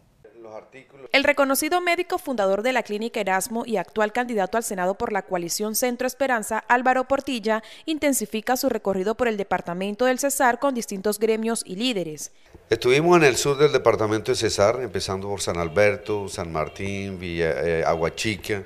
El 1.16 1.24
reconocido 1.24 1.80
médico 1.80 2.18
fundador 2.18 2.62
de 2.62 2.74
la 2.74 2.84
Clínica 2.84 3.22
Erasmo 3.22 3.64
y 3.66 3.78
actual 3.78 4.12
candidato 4.12 4.58
al 4.58 4.66
Senado 4.66 4.96
por 4.96 5.14
la 5.14 5.22
coalición 5.22 5.74
Centro 5.74 6.08
Esperanza, 6.08 6.66
Álvaro 6.68 7.08
Portilla, 7.08 7.64
intensifica 7.86 8.58
su 8.58 8.68
recorrido 8.68 9.16
por 9.16 9.30
el 9.30 9.38
departamento 9.38 10.04
del 10.04 10.20
Cesar 10.20 10.60
con 10.60 10.76
distintos 10.76 11.18
gremios 11.18 11.64
y 11.66 11.78
líderes. 11.78 12.34
Estuvimos 12.70 13.16
en 13.16 13.24
el 13.24 13.38
sur 13.38 13.58
del 13.58 13.72
departamento 13.72 14.34
de 14.34 14.36
Cesar, 14.36 14.82
empezando 14.82 15.30
por 15.30 15.40
San 15.40 15.56
Alberto, 15.56 16.28
San 16.28 16.52
Martín, 16.52 17.18
Villa, 17.18 17.62
eh, 17.64 17.86
Aguachica, 17.86 18.64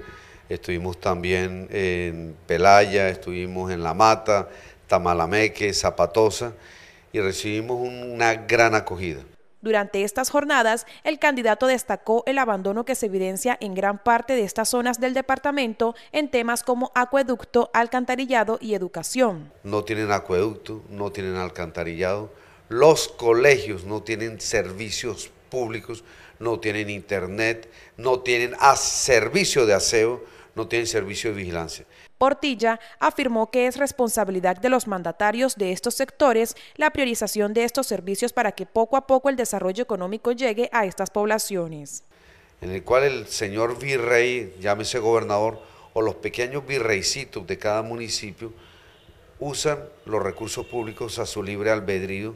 estuvimos 0.49 0.99
también 0.99 1.67
en 1.69 2.35
Pelaya, 2.47 3.09
estuvimos 3.09 3.71
en 3.71 3.83
La 3.83 3.93
Mata, 3.93 4.49
Tamalameque, 4.87 5.71
Zapatosa 5.71 6.53
y 7.13 7.19
recibimos 7.19 7.77
una 7.79 8.33
gran 8.33 8.73
acogida. 8.73 9.19
Durante 9.61 10.03
estas 10.05 10.29
jornadas, 10.29 10.85
el 11.03 11.19
candidato 11.19 11.67
destacó 11.67 12.23
el 12.25 12.37
abandono 12.37 12.85
que 12.85 12.95
se 12.95 13.07
evidencia 13.07 13.57
en 13.59 13.75
gran 13.75 13.97
parte 13.97 14.33
de 14.33 14.43
estas 14.43 14.69
zonas 14.69 15.01
del 15.01 15.13
departamento 15.13 15.95
en 16.13 16.31
temas 16.31 16.63
como 16.63 16.93
acueducto, 16.95 17.69
alcantarillado 17.73 18.57
y 18.61 18.73
educación. 18.73 19.51
No 19.65 19.83
tienen 19.83 20.11
acueducto, 20.11 20.81
no 20.89 21.11
tienen 21.11 21.35
alcantarillado, 21.35 22.31
los 22.69 23.09
colegios 23.09 23.83
no 23.83 24.01
tienen 24.01 24.39
servicios 24.39 25.29
públicos, 25.49 26.05
no 26.39 26.61
tienen 26.61 26.89
internet, 26.89 27.69
no 27.97 28.21
tienen 28.21 28.55
servicio 28.77 29.65
de 29.65 29.73
aseo, 29.73 30.23
no 30.59 30.67
tienen 30.67 30.87
servicio 30.87 31.31
de 31.31 31.37
vigilancia. 31.37 31.85
Portilla 32.17 32.81
afirmó 32.99 33.49
que 33.49 33.65
es 33.65 33.77
responsabilidad 33.77 34.57
de 34.57 34.67
los 34.67 34.87
mandatarios 34.87 35.55
de 35.55 35.71
estos 35.71 35.95
sectores 35.95 36.57
la 36.75 36.89
priorización 36.89 37.53
de 37.53 37.63
estos 37.63 37.87
servicios 37.87 38.33
para 38.33 38.51
que 38.51 38.65
poco 38.65 38.97
a 38.97 39.07
poco 39.07 39.29
el 39.29 39.37
desarrollo 39.37 39.81
económico 39.81 40.33
llegue 40.33 40.69
a 40.73 40.85
estas 40.85 41.11
poblaciones. 41.11 42.03
En 42.59 42.71
el 42.71 42.83
cual 42.83 43.03
el 43.03 43.27
señor 43.27 43.79
virrey, 43.79 44.53
llámese 44.59 44.99
gobernador, 44.99 45.61
o 45.93 46.01
los 46.01 46.15
pequeños 46.15 46.67
virreycitos 46.67 47.47
de 47.47 47.57
cada 47.57 47.81
municipio 47.81 48.51
usan 49.39 49.79
los 50.05 50.21
recursos 50.21 50.65
públicos 50.65 51.19
a 51.19 51.25
su 51.25 51.41
libre 51.41 51.71
albedrío 51.71 52.35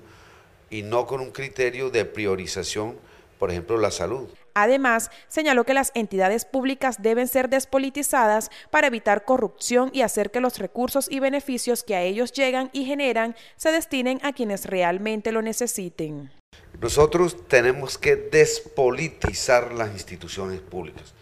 y 0.70 0.84
no 0.84 1.06
con 1.06 1.20
un 1.20 1.32
criterio 1.32 1.89
de 1.89 2.06
priorización, 2.06 2.96
por 3.38 3.52
ejemplo, 3.52 3.78
la 3.78 3.92
salud. 3.92 4.30
Además, 4.56 5.10
señaló 5.28 5.66
que 5.66 5.74
las 5.74 5.92
entidades 5.96 6.46
públicas 6.46 7.02
deben 7.02 7.28
ser 7.28 7.50
despolitizadas 7.50 8.52
para 8.70 8.88
evitar 8.88 9.25
corrupción 9.25 9.90
y 9.94 10.02
hacer 10.02 10.30
que 10.30 10.42
los 10.42 10.60
recursos 10.60 11.10
y 11.10 11.20
beneficios 11.20 11.84
que 11.84 11.96
a 11.96 12.04
ellos 12.04 12.32
llegan 12.34 12.70
y 12.72 12.86
generan 12.86 13.36
se 13.56 13.72
destinen 13.72 14.20
a 14.22 14.34
quienes 14.34 14.66
realmente 14.66 15.32
lo 15.32 15.42
necesiten. 15.42 16.32
Nosotros 16.80 17.48
tenemos 17.48 17.98
que 17.98 18.16
despolitizar 18.16 19.74
las 19.74 19.92
instituciones 19.92 20.60
públicas. 20.60 21.13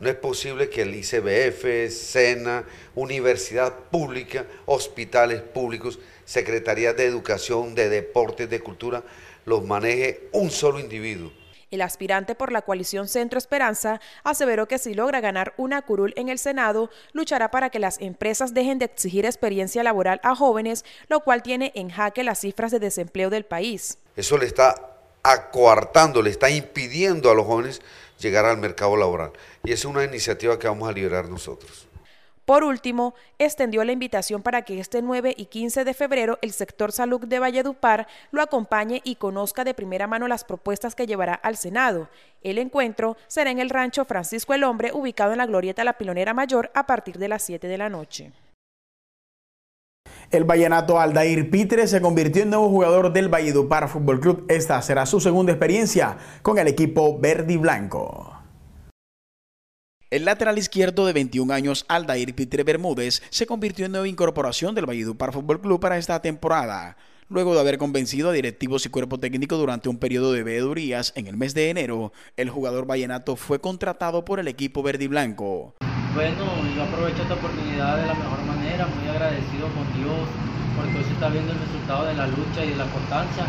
No 0.00 0.08
es 0.08 0.16
posible 0.16 0.70
que 0.70 0.82
el 0.82 0.94
ICBF, 0.94 1.92
SENA, 1.92 2.64
universidad 2.94 3.74
pública, 3.90 4.46
hospitales 4.64 5.42
públicos, 5.42 5.98
secretarías 6.24 6.96
de 6.96 7.04
educación, 7.04 7.74
de 7.74 7.88
deportes, 7.88 8.48
de 8.48 8.60
cultura, 8.60 9.04
los 9.44 9.64
maneje 9.64 10.28
un 10.32 10.50
solo 10.50 10.80
individuo 10.80 11.30
el 11.70 11.82
aspirante 11.82 12.34
por 12.34 12.52
la 12.52 12.62
coalición 12.62 13.08
Centro 13.08 13.38
Esperanza 13.38 14.00
aseveró 14.24 14.66
que 14.66 14.78
si 14.78 14.94
logra 14.94 15.20
ganar 15.20 15.54
una 15.56 15.82
curul 15.82 16.12
en 16.16 16.28
el 16.28 16.38
Senado, 16.38 16.90
luchará 17.12 17.50
para 17.50 17.70
que 17.70 17.78
las 17.78 18.00
empresas 18.00 18.54
dejen 18.54 18.78
de 18.78 18.86
exigir 18.86 19.24
experiencia 19.24 19.82
laboral 19.82 20.20
a 20.22 20.34
jóvenes, 20.34 20.84
lo 21.08 21.20
cual 21.20 21.42
tiene 21.42 21.72
en 21.74 21.90
jaque 21.90 22.24
las 22.24 22.40
cifras 22.40 22.72
de 22.72 22.80
desempleo 22.80 23.30
del 23.30 23.44
país. 23.44 23.98
Eso 24.16 24.36
le 24.36 24.46
está 24.46 24.74
acuartando, 25.22 26.22
le 26.22 26.30
está 26.30 26.50
impidiendo 26.50 27.30
a 27.30 27.34
los 27.34 27.46
jóvenes 27.46 27.82
llegar 28.18 28.44
al 28.44 28.58
mercado 28.58 28.96
laboral. 28.96 29.32
Y 29.64 29.72
es 29.72 29.84
una 29.84 30.04
iniciativa 30.04 30.58
que 30.58 30.68
vamos 30.68 30.88
a 30.88 30.92
liderar 30.92 31.28
nosotros. 31.28 31.89
Por 32.50 32.64
último, 32.64 33.14
extendió 33.38 33.84
la 33.84 33.92
invitación 33.92 34.42
para 34.42 34.62
que 34.62 34.80
este 34.80 35.02
9 35.02 35.34
y 35.36 35.44
15 35.44 35.84
de 35.84 35.94
febrero 35.94 36.36
el 36.42 36.50
sector 36.50 36.90
salud 36.90 37.20
de 37.20 37.38
Valledupar 37.38 38.08
lo 38.32 38.42
acompañe 38.42 39.00
y 39.04 39.14
conozca 39.14 39.62
de 39.62 39.72
primera 39.72 40.08
mano 40.08 40.26
las 40.26 40.42
propuestas 40.42 40.96
que 40.96 41.06
llevará 41.06 41.34
al 41.34 41.56
Senado. 41.56 42.08
El 42.42 42.58
encuentro 42.58 43.16
será 43.28 43.52
en 43.52 43.60
el 43.60 43.70
rancho 43.70 44.04
Francisco 44.04 44.52
el 44.52 44.64
Hombre, 44.64 44.90
ubicado 44.92 45.30
en 45.30 45.38
la 45.38 45.46
Glorieta 45.46 45.84
La 45.84 45.92
Pilonera 45.92 46.34
Mayor, 46.34 46.72
a 46.74 46.88
partir 46.88 47.18
de 47.18 47.28
las 47.28 47.44
7 47.44 47.68
de 47.68 47.78
la 47.78 47.88
noche. 47.88 48.32
El 50.32 50.42
vallenato 50.42 50.98
Aldair 50.98 51.52
Pitre 51.52 51.86
se 51.86 52.00
convirtió 52.00 52.42
en 52.42 52.50
nuevo 52.50 52.68
jugador 52.68 53.12
del 53.12 53.28
Valledupar 53.28 53.88
Fútbol 53.88 54.18
Club. 54.18 54.46
Esta 54.48 54.82
será 54.82 55.06
su 55.06 55.20
segunda 55.20 55.52
experiencia 55.52 56.18
con 56.42 56.58
el 56.58 56.66
equipo 56.66 57.16
verde 57.16 57.52
y 57.52 57.58
blanco. 57.58 58.29
El 60.10 60.24
lateral 60.24 60.58
izquierdo 60.58 61.06
de 61.06 61.12
21 61.12 61.54
años, 61.54 61.84
Aldair 61.86 62.34
Pitre 62.34 62.64
Bermúdez, 62.64 63.22
se 63.30 63.46
convirtió 63.46 63.86
en 63.86 63.92
nueva 63.92 64.08
incorporación 64.08 64.74
del 64.74 64.84
Valledupar 64.84 65.32
Fútbol 65.32 65.60
Club 65.60 65.78
para 65.78 65.98
esta 65.98 66.20
temporada. 66.20 66.96
Luego 67.28 67.54
de 67.54 67.60
haber 67.60 67.78
convencido 67.78 68.30
a 68.30 68.32
directivos 68.32 68.84
y 68.84 68.88
cuerpo 68.88 69.20
técnico 69.20 69.56
durante 69.56 69.88
un 69.88 69.98
periodo 69.98 70.32
de 70.32 70.42
veedurías 70.42 71.12
en 71.14 71.28
el 71.28 71.36
mes 71.36 71.54
de 71.54 71.70
enero, 71.70 72.12
el 72.36 72.50
jugador 72.50 72.86
vallenato 72.86 73.36
fue 73.36 73.60
contratado 73.60 74.24
por 74.24 74.40
el 74.40 74.48
equipo 74.48 74.82
verde 74.82 75.04
y 75.04 75.06
blanco. 75.06 75.76
Bueno, 76.12 76.44
yo 76.74 76.82
aprovecho 76.82 77.22
esta 77.22 77.34
oportunidad 77.34 77.98
de 77.98 78.06
la 78.08 78.14
mejor 78.14 78.42
manera, 78.46 78.88
muy 78.88 79.08
agradecido 79.08 79.68
con 79.68 79.86
Dios, 79.94 80.26
porque 80.74 80.98
hoy 80.98 81.04
se 81.04 81.12
está 81.12 81.28
viendo 81.28 81.52
el 81.52 81.58
resultado 81.60 82.06
de 82.06 82.14
la 82.14 82.26
lucha 82.26 82.64
y 82.64 82.70
de 82.70 82.76
la 82.76 82.90
constancia, 82.90 83.44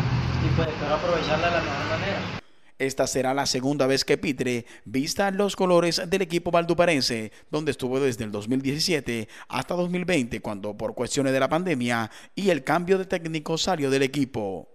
y 0.46 0.54
pues 0.54 0.68
espero 0.68 0.94
aprovecharla 0.94 1.48
de 1.48 1.54
la 1.54 1.60
mejor 1.60 1.98
manera. 1.98 2.41
Esta 2.82 3.06
será 3.06 3.32
la 3.32 3.46
segunda 3.46 3.86
vez 3.86 4.04
que 4.04 4.18
Pitre 4.18 4.66
vista 4.84 5.30
los 5.30 5.54
colores 5.54 6.02
del 6.10 6.20
equipo 6.20 6.50
valduparense, 6.50 7.30
donde 7.48 7.70
estuvo 7.70 8.00
desde 8.00 8.24
el 8.24 8.32
2017 8.32 9.28
hasta 9.46 9.76
2020, 9.76 10.40
cuando 10.40 10.76
por 10.76 10.96
cuestiones 10.96 11.32
de 11.32 11.38
la 11.38 11.48
pandemia 11.48 12.10
y 12.34 12.50
el 12.50 12.64
cambio 12.64 12.98
de 12.98 13.04
técnico 13.04 13.56
salió 13.56 13.88
del 13.88 14.02
equipo. 14.02 14.68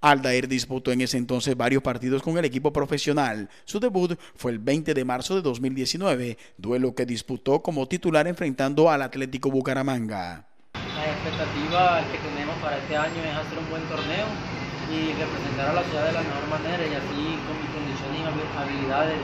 Aldair 0.00 0.48
disputó 0.48 0.90
en 0.90 1.02
ese 1.02 1.18
entonces 1.18 1.56
varios 1.56 1.84
partidos 1.84 2.20
con 2.20 2.36
el 2.36 2.44
equipo 2.44 2.72
profesional. 2.72 3.48
Su 3.64 3.78
debut 3.78 4.18
fue 4.34 4.50
el 4.50 4.58
20 4.58 4.92
de 4.92 5.04
marzo 5.04 5.36
de 5.36 5.42
2019, 5.42 6.36
duelo 6.58 6.96
que 6.96 7.06
disputó 7.06 7.62
como 7.62 7.86
titular 7.86 8.26
enfrentando 8.26 8.90
al 8.90 9.02
Atlético 9.02 9.52
Bucaramanga. 9.52 10.48
La 10.74 11.12
expectativa 11.12 12.02
que 12.10 12.18
tenemos 12.28 12.56
para 12.56 12.78
este 12.78 12.96
año 12.96 13.22
es 13.22 13.36
hacer 13.36 13.56
un 13.56 13.70
buen 13.70 13.84
torneo 13.84 14.59
y 14.90 15.12
representar 15.14 15.70
a 15.70 15.72
la 15.74 15.82
ciudad 15.84 16.06
de 16.06 16.12
la 16.12 16.22
mejor 16.22 16.48
manera 16.48 16.82
y 16.82 16.94
así 16.94 17.38
con 17.46 17.54
mis 17.60 17.70
condiciones 17.70 18.20
y 18.20 18.58
habilidades 18.58 19.18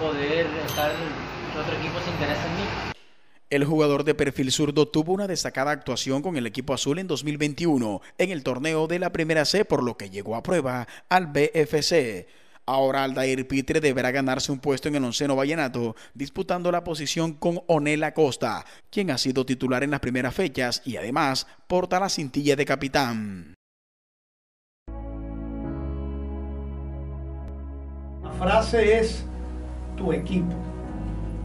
poder 0.00 0.46
estar 0.66 0.92
otro 1.58 1.76
equipo 1.76 1.98
se 2.04 2.10
interese 2.10 2.46
en 2.46 2.56
mí. 2.56 2.94
El 3.50 3.64
jugador 3.64 4.04
de 4.04 4.14
perfil 4.14 4.52
zurdo 4.52 4.86
tuvo 4.86 5.14
una 5.14 5.26
destacada 5.26 5.70
actuación 5.70 6.20
con 6.20 6.36
el 6.36 6.46
equipo 6.46 6.74
azul 6.74 6.98
en 6.98 7.06
2021 7.06 8.02
en 8.18 8.30
el 8.30 8.42
torneo 8.42 8.86
de 8.86 8.98
la 8.98 9.10
Primera 9.10 9.46
C, 9.46 9.64
por 9.64 9.82
lo 9.82 9.96
que 9.96 10.10
llegó 10.10 10.36
a 10.36 10.42
prueba 10.42 10.86
al 11.08 11.28
BFC. 11.28 12.28
Ahora 12.66 13.04
Aldair 13.04 13.48
Pitre 13.48 13.80
deberá 13.80 14.10
ganarse 14.10 14.52
un 14.52 14.58
puesto 14.58 14.88
en 14.88 14.96
el 14.96 15.04
onceno 15.04 15.34
vallenato, 15.34 15.96
disputando 16.12 16.70
la 16.70 16.84
posición 16.84 17.32
con 17.32 17.62
Onel 17.66 18.04
Acosta, 18.04 18.66
quien 18.90 19.10
ha 19.10 19.16
sido 19.16 19.46
titular 19.46 19.82
en 19.82 19.92
las 19.92 20.00
primeras 20.00 20.34
fechas 20.34 20.82
y 20.84 20.98
además 20.98 21.46
porta 21.66 21.98
la 21.98 22.10
cintilla 22.10 22.54
de 22.54 22.66
capitán. 22.66 23.57
Frase 28.38 28.98
es 28.98 29.24
tu 29.96 30.12
equipo. 30.12 30.54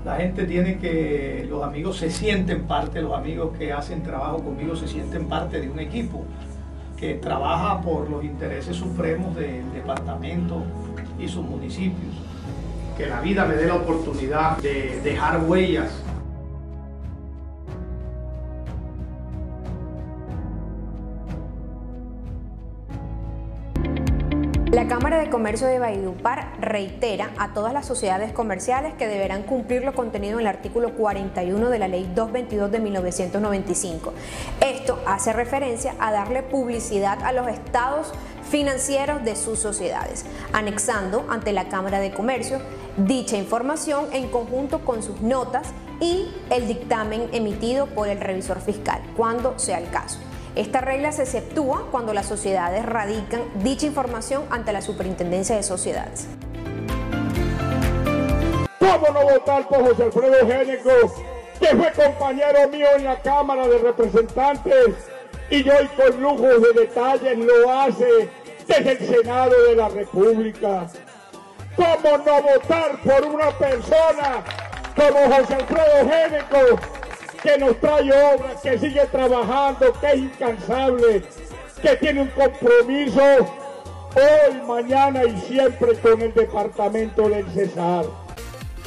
La 0.06 0.18
gente 0.18 0.46
tiene 0.46 0.78
que, 0.78 1.46
los 1.50 1.64
amigos 1.64 1.98
se 1.98 2.12
sienten 2.12 2.64
parte, 2.64 3.02
los 3.02 3.14
amigos 3.14 3.58
que 3.58 3.72
hacen 3.72 4.04
trabajo 4.04 4.44
conmigo 4.44 4.76
se 4.76 4.88
sienten 4.88 5.28
parte 5.28 5.62
de 5.62 5.70
un 5.70 5.80
equipo 5.80 6.26
que 6.98 7.16
trabaja 7.16 7.82
por 7.82 8.10
los 8.10 8.24
intereses 8.24 8.76
supremos 8.76 9.36
del 9.36 9.72
departamento 9.74 10.64
y 11.20 11.28
sus 11.28 11.44
municipios. 11.46 12.14
Que 12.98 13.08
la 13.08 13.22
vida 13.22 13.46
me 13.46 13.56
dé 13.56 13.66
la 13.66 13.76
oportunidad 13.76 14.58
de 14.58 15.00
dejar 15.04 15.44
huellas 15.44 16.03
Cámara 24.94 25.18
de 25.18 25.32
Comercio 25.32 25.66
de 25.66 25.80
Valledupar 25.80 26.54
reitera 26.60 27.32
a 27.40 27.52
todas 27.56 27.74
las 27.74 27.88
sociedades 27.88 28.32
comerciales 28.32 28.94
que 28.94 29.08
deberán 29.08 29.42
cumplir 29.42 29.84
lo 29.84 29.96
contenido 29.96 30.36
en 30.36 30.42
el 30.42 30.48
artículo 30.48 30.94
41 30.94 31.72
de 31.72 31.80
la 31.80 31.88
Ley 31.88 32.04
222 32.14 32.72
de 32.72 32.80
1995. 32.80 34.14
Esto 34.62 35.02
hace 35.08 35.34
referencia 35.34 35.96
a 35.98 36.12
darle 36.12 36.44
publicidad 36.44 37.24
a 37.24 37.32
los 37.32 37.48
estados 37.48 38.12
financieros 38.48 39.24
de 39.24 39.36
sus 39.36 39.58
sociedades, 39.58 40.28
anexando 40.54 41.26
ante 41.28 41.54
la 41.54 41.70
Cámara 41.70 42.00
de 42.00 42.12
Comercio 42.12 42.60
dicha 42.96 43.36
información 43.36 44.06
en 44.14 44.30
conjunto 44.30 44.86
con 44.86 45.02
sus 45.02 45.22
notas 45.22 45.70
y 46.02 46.32
el 46.52 46.68
dictamen 46.68 47.30
emitido 47.34 47.88
por 47.88 48.10
el 48.10 48.20
revisor 48.20 48.62
fiscal, 48.62 49.02
cuando 49.18 49.58
sea 49.58 49.80
el 49.80 49.90
caso. 49.90 50.20
Esta 50.56 50.82
regla 50.82 51.12
se 51.12 51.24
exceptúa 51.24 51.88
cuando 51.90 52.14
las 52.14 52.28
sociedades 52.28 52.86
radican 52.86 53.42
dicha 53.64 53.88
información 53.88 54.44
ante 54.52 54.72
la 54.72 54.84
Superintendencia 54.84 55.56
de 55.56 55.64
Sociedades. 55.64 56.28
¿Cómo 58.78 59.08
no 59.20 59.24
votar 59.24 59.68
por 59.68 59.84
José 59.84 60.04
Alfredo 60.04 60.48
Génico, 60.48 61.16
que 61.60 61.68
fue 61.68 61.92
compañero 61.92 62.70
mío 62.70 62.86
en 62.96 63.06
la 63.06 63.20
Cámara 63.20 63.68
de 63.68 63.80
Representantes 63.80 65.10
y 65.50 65.68
hoy 65.68 65.90
con 65.98 66.22
lujos 66.22 66.62
de 66.62 66.82
detalles 66.82 67.38
lo 67.40 67.72
hace 67.72 68.30
desde 68.68 68.92
el 68.92 69.00
Senado 69.00 69.56
de 69.70 69.76
la 69.76 69.90
República? 69.90 70.88
¿Cómo 71.76 72.18
no 72.20 72.42
votar 72.44 73.02
por 73.02 73.26
una 73.26 73.50
persona 73.58 74.44
como 74.96 75.36
José 75.36 75.56
Alfredo 75.56 76.10
Génico, 76.12 76.80
que 77.44 77.58
nos 77.58 77.78
trae 77.80 78.10
obras, 78.10 78.62
que 78.62 78.80
sigue 78.80 79.06
trabajando, 79.08 79.94
que 80.00 80.08
es 80.08 80.18
incansable, 80.18 81.24
que 81.82 81.96
tiene 81.98 82.22
un 82.22 82.30
compromiso 82.30 83.22
hoy, 84.16 84.62
mañana 84.66 85.26
y 85.26 85.38
siempre 85.42 85.94
con 86.00 86.22
el 86.22 86.34
departamento 86.34 87.28
del 87.28 87.46
Cesar? 87.52 88.06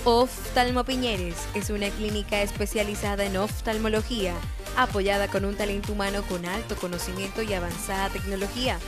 Oftalmo 0.05 0.85
Piñeres 0.85 1.37
es 1.55 1.69
una 1.69 1.91
clínica 1.91 2.41
especializada 2.41 3.25
en 3.25 3.37
oftalmología, 3.37 4.33
apoyada 4.77 5.29
con 5.29 5.45
un 5.45 5.57
talento 5.57 5.93
humano 5.93 6.23
con 6.29 6.47
alto 6.47 6.77
conocimiento 6.77 7.43
y 7.43 7.53
avanzada 7.53 8.09
tecnología. 8.09 8.79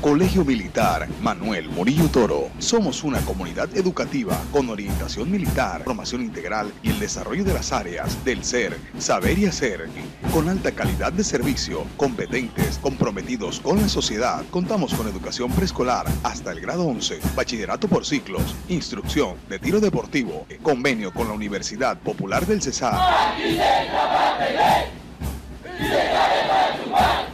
Colegio 0.00 0.44
Militar 0.44 1.08
Manuel 1.20 1.68
Morillo 1.70 2.08
Toro. 2.08 2.50
Somos 2.58 3.02
una 3.02 3.20
comunidad 3.22 3.68
educativa 3.76 4.40
con 4.52 4.70
orientación 4.70 5.28
militar, 5.28 5.82
formación 5.82 6.22
integral 6.22 6.72
y 6.84 6.90
el 6.90 7.00
desarrollo 7.00 7.42
de 7.42 7.52
las 7.52 7.72
áreas 7.72 8.24
del 8.24 8.44
ser, 8.44 8.78
saber 8.98 9.38
y 9.38 9.46
hacer. 9.46 9.88
Con 10.32 10.48
alta 10.48 10.70
calidad 10.70 11.12
de 11.12 11.24
servicio, 11.24 11.84
competentes, 11.96 12.78
comprometidos 12.78 13.58
con 13.58 13.80
la 13.80 13.88
sociedad. 13.88 14.44
Contamos 14.50 14.94
con 14.94 15.08
educación 15.08 15.50
preescolar 15.50 16.06
hasta 16.22 16.52
el 16.52 16.60
grado 16.60 16.84
11, 16.84 17.18
bachillerato 17.34 17.88
por 17.88 18.06
ciclos, 18.06 18.54
instrucción 18.68 19.34
de 19.48 19.58
tiro 19.58 19.80
deportivo, 19.80 20.46
convenio 20.62 21.12
con 21.12 21.26
la 21.26 21.34
Universidad 21.34 21.98
Popular 21.98 22.46
del 22.46 22.62
Cesar. 22.62 22.94
Aquí 22.94 23.50
se 23.50 23.90
trabaja 23.90 24.44
de 24.44 24.52
ley 24.52 24.84
y 25.80 25.82
se 25.82 25.90
cae 25.90 26.48
para 26.48 26.84
chupar. 26.84 27.28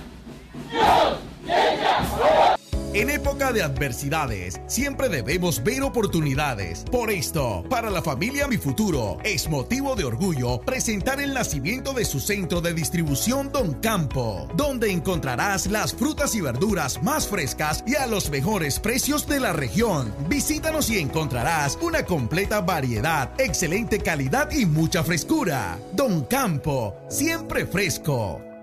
Dios, 0.70 1.18
ciencia, 1.44 1.98
amor. 1.98 2.59
En 2.94 3.11
época 3.11 3.52
de 3.52 3.61
adversidades, 3.61 4.61
siempre 4.68 5.09
debemos 5.09 5.64
ver 5.64 5.83
oportunidades. 5.83 6.85
Por 6.92 7.11
esto, 7.11 7.64
para 7.68 7.90
la 7.90 8.00
familia 8.02 8.46
Mi 8.46 8.57
Futuro, 8.57 9.18
es 9.24 9.48
motivo 9.48 9.96
de 9.96 10.04
orgullo 10.04 10.61
presentar 10.61 11.20
el 11.20 11.35
nacimiento 11.35 11.92
de 11.92 12.04
su 12.04 12.20
centro 12.20 12.61
de 12.61 12.72
distribución 12.72 13.50
Don 13.50 13.74
Campo, 13.80 14.48
donde 14.54 14.92
encontrarás 14.92 15.66
las 15.66 15.92
frutas 15.92 16.37
y 16.37 16.40
verduras 16.40 17.02
más 17.02 17.26
frescas 17.26 17.83
y 17.85 17.96
a 17.96 18.07
los 18.07 18.30
mejores 18.30 18.78
precios 18.78 19.26
de 19.26 19.40
la 19.40 19.52
región. 19.52 20.14
Visítanos 20.28 20.88
y 20.88 21.00
encontrarás 21.00 21.76
una 21.83 22.04
completa 22.04 22.61
variedad, 22.61 23.33
excelente 23.40 23.98
calidad 23.98 24.52
y 24.52 24.66
mucha 24.66 25.02
frescura. 25.02 25.80
Don 25.94 26.26
Campo, 26.26 26.94
siempre 27.09 27.66
fresco. 27.66 28.53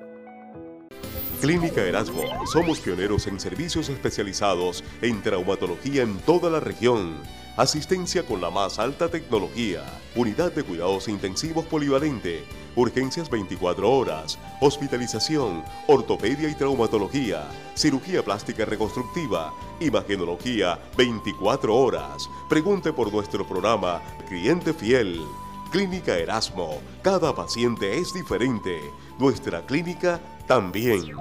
Clínica 1.41 1.82
Erasmo. 1.82 2.21
Somos 2.45 2.80
pioneros 2.80 3.25
en 3.25 3.39
servicios 3.39 3.89
especializados 3.89 4.84
en 5.01 5.23
traumatología 5.23 6.04
en 6.04 6.19
toda 6.19 6.51
la 6.51 6.60
región. 6.60 7.15
Asistencia 7.58 8.23
con 8.23 8.41
la 8.41 8.51
más 8.51 8.77
alta 8.77 9.10
tecnología. 9.10 9.84
Unidad 10.15 10.51
de 10.51 10.62
cuidados 10.63 11.08
intensivos 11.08 11.65
polivalente. 11.65 12.43
Urgencias 12.75 13.27
24 13.32 13.89
horas. 13.89 14.38
Hospitalización. 14.62 15.63
Ortopedia 15.88 16.47
y 16.47 16.54
traumatología. 16.54 17.47
Cirugía 17.73 18.23
plástica 18.23 18.63
reconstructiva. 18.63 19.51
Imagenología 19.80 20.80
24 20.95 21.75
horas. 21.75 22.30
Pregunte 22.49 22.93
por 22.93 23.12
nuestro 23.12 23.47
programa 23.47 23.99
Cliente 24.27 24.73
Fiel. 24.73 25.25
Clínica 25.72 26.18
Erasmo. 26.18 26.82
Cada 27.02 27.34
paciente 27.34 27.98
es 27.98 28.14
diferente. 28.14 28.82
Nuestra 29.18 29.66
clínica 29.66 30.20
también. 30.46 31.16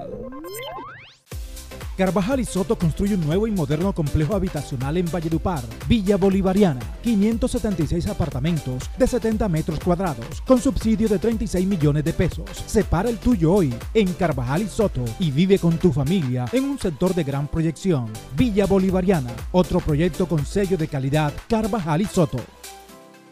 Carvajal 1.97 2.41
y 2.41 2.45
Soto 2.45 2.77
construye 2.77 3.15
un 3.15 3.25
nuevo 3.25 3.47
y 3.47 3.51
moderno 3.51 3.93
complejo 3.93 4.35
habitacional 4.35 4.97
en 4.97 5.09
Valledupar, 5.09 5.61
Villa 5.87 6.17
Bolivariana, 6.17 6.81
576 7.01 8.07
apartamentos 8.07 8.89
de 8.97 9.07
70 9.07 9.47
metros 9.47 9.79
cuadrados, 9.79 10.41
con 10.45 10.59
subsidio 10.59 11.07
de 11.07 11.19
36 11.19 11.65
millones 11.65 12.03
de 12.03 12.11
pesos. 12.11 12.49
Separa 12.65 13.09
el 13.09 13.19
tuyo 13.19 13.53
hoy 13.53 13.73
en 13.93 14.11
Carvajal 14.13 14.63
y 14.63 14.67
Soto 14.67 15.05
y 15.19 15.31
vive 15.31 15.59
con 15.59 15.77
tu 15.77 15.93
familia 15.93 16.45
en 16.51 16.65
un 16.65 16.77
sector 16.77 17.13
de 17.13 17.23
gran 17.23 17.47
proyección. 17.47 18.11
Villa 18.35 18.65
Bolivariana, 18.65 19.31
otro 19.53 19.79
proyecto 19.79 20.27
con 20.27 20.45
sello 20.45 20.77
de 20.77 20.89
calidad 20.89 21.31
Carvajal 21.47 22.01
y 22.01 22.05
Soto. 22.05 22.39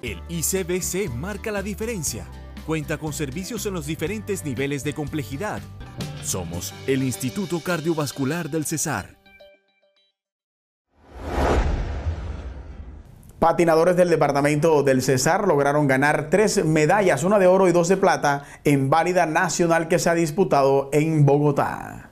El 0.02 0.22
ICBC 0.30 1.14
marca 1.14 1.52
la 1.52 1.62
diferencia. 1.62 2.26
Cuenta 2.66 2.98
con 2.98 3.12
servicios 3.12 3.66
en 3.66 3.74
los 3.74 3.86
diferentes 3.86 4.46
niveles 4.46 4.86
de 4.86 4.94
complejidad. 4.94 5.60
Somos 6.24 6.74
el 6.88 7.04
Instituto 7.04 7.60
Cardiovascular 7.60 8.50
del 8.50 8.66
Cesar. 8.66 9.18
Patinadores 13.40 13.98
del 13.98 14.10
departamento 14.10 14.84
del 14.84 15.02
Cesar 15.02 15.46
lograron 15.46 15.88
ganar 15.88 16.30
tres 16.30 16.64
medallas, 16.64 17.26
una 17.26 17.38
de 17.38 17.48
oro 17.48 17.68
y 17.68 17.74
dos 17.74 17.90
de 17.90 17.98
plata, 17.98 18.44
en 18.64 18.90
válida 18.90 19.26
nacional 19.26 19.90
que 19.90 20.00
se 20.00 20.10
ha 20.10 20.14
disputado 20.14 20.90
en 20.94 21.26
Bogotá. 21.26 22.09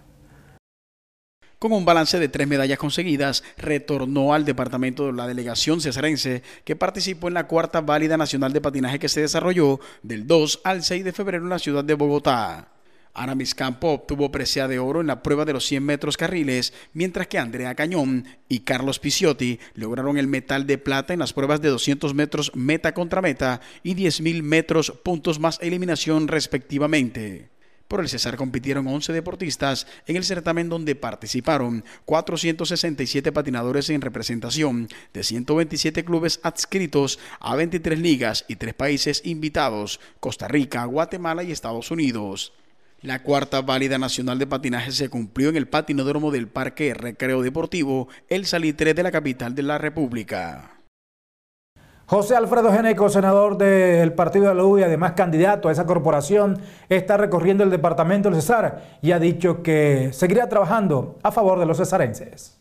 Con 1.60 1.72
un 1.72 1.86
balance 1.86 2.20
de 2.20 2.30
tres 2.30 2.48
medallas 2.48 2.78
conseguidas, 2.78 3.44
retornó 3.58 4.36
al 4.36 4.46
departamento 4.46 5.08
de 5.08 5.14
la 5.14 5.26
delegación 5.26 5.82
cesarense 5.82 6.44
que 6.64 6.76
participó 6.76 7.30
en 7.30 7.34
la 7.34 7.48
cuarta 7.48 7.82
válida 7.82 8.16
nacional 8.16 8.54
de 8.54 8.62
patinaje 8.62 9.00
que 9.00 9.10
se 9.10 9.22
desarrolló 9.22 9.80
del 10.04 10.28
2 10.28 10.62
al 10.64 10.84
6 10.84 11.04
de 11.04 11.14
febrero 11.14 11.44
en 11.44 11.50
la 11.50 11.58
ciudad 11.58 11.84
de 11.84 11.96
Bogotá. 11.96 12.68
Aramis 13.16 13.56
Campo 13.56 13.90
obtuvo 13.90 14.32
presea 14.32 14.68
de 14.68 14.78
oro 14.78 15.02
en 15.02 15.08
la 15.08 15.24
prueba 15.24 15.46
de 15.46 15.54
los 15.54 15.66
100 15.66 15.84
metros 15.84 16.16
carriles, 16.16 16.74
mientras 16.94 17.26
que 17.26 17.40
Andrea 17.40 17.74
Cañón 17.74 18.28
y 18.48 18.60
Carlos 18.60 19.00
Picciotti 19.00 19.60
lograron 19.74 20.20
el 20.20 20.28
metal 20.28 20.68
de 20.68 20.78
plata 20.78 21.14
en 21.14 21.20
las 21.20 21.34
pruebas 21.34 21.60
de 21.60 21.70
200 21.70 22.14
metros 22.14 22.56
meta 22.56 22.94
contra 22.94 23.24
meta 23.24 23.62
y 23.82 23.96
10.000 23.96 24.44
metros 24.44 24.92
puntos 25.04 25.40
más 25.40 25.58
eliminación 25.64 26.28
respectivamente. 26.28 27.57
Por 27.88 28.02
el 28.02 28.10
Cesar 28.10 28.36
compitieron 28.36 28.88
11 28.88 29.14
deportistas 29.14 29.88
en 30.08 30.18
el 30.18 30.26
certamen 30.26 30.68
donde 30.68 30.96
participaron 30.96 31.86
467 32.06 33.32
patinadores 33.32 33.90
en 33.90 34.02
representación 34.02 34.90
de 35.14 35.24
127 35.24 36.04
clubes 36.04 36.40
adscritos 36.44 37.18
a 37.40 37.56
23 37.56 37.98
ligas 37.98 38.46
y 38.48 38.58
3 38.58 38.74
países 38.74 39.22
invitados, 39.24 40.00
Costa 40.20 40.48
Rica, 40.48 40.84
Guatemala 40.86 41.44
y 41.44 41.52
Estados 41.52 41.90
Unidos. 41.92 42.54
La 43.02 43.22
cuarta 43.22 43.62
válida 43.62 43.98
nacional 43.98 44.40
de 44.40 44.48
patinaje 44.48 44.92
se 44.92 45.10
cumplió 45.10 45.50
en 45.50 45.56
el 45.56 45.68
patinódromo 45.68 46.32
del 46.32 46.48
Parque 46.48 46.94
Recreo 46.94 47.42
Deportivo 47.42 48.10
El 48.28 48.46
Salitre 48.46 48.94
de 48.94 49.04
la 49.04 49.12
capital 49.12 49.56
de 49.56 49.64
la 49.64 49.78
República. 49.78 50.77
José 52.10 52.38
Alfredo 52.38 52.72
Geneco, 52.72 53.10
senador 53.10 53.58
del 53.58 54.14
Partido 54.14 54.48
de 54.48 54.56
la 54.56 54.64
U 54.64 54.80
y 54.80 54.84
además 54.84 55.12
candidato 55.12 55.68
a 55.68 55.74
esa 55.74 55.86
corporación, 55.86 56.58
está 56.88 57.18
recorriendo 57.18 57.66
el 57.66 57.70
departamento 57.70 58.30
del 58.30 58.40
Cesar 58.42 58.98
y 59.02 59.12
ha 59.12 59.20
dicho 59.20 59.62
que 59.62 60.12
seguirá 60.14 60.48
trabajando 60.48 61.20
a 61.22 61.34
favor 61.34 61.60
de 61.60 61.66
los 61.66 61.76
cesarenses. 61.76 62.58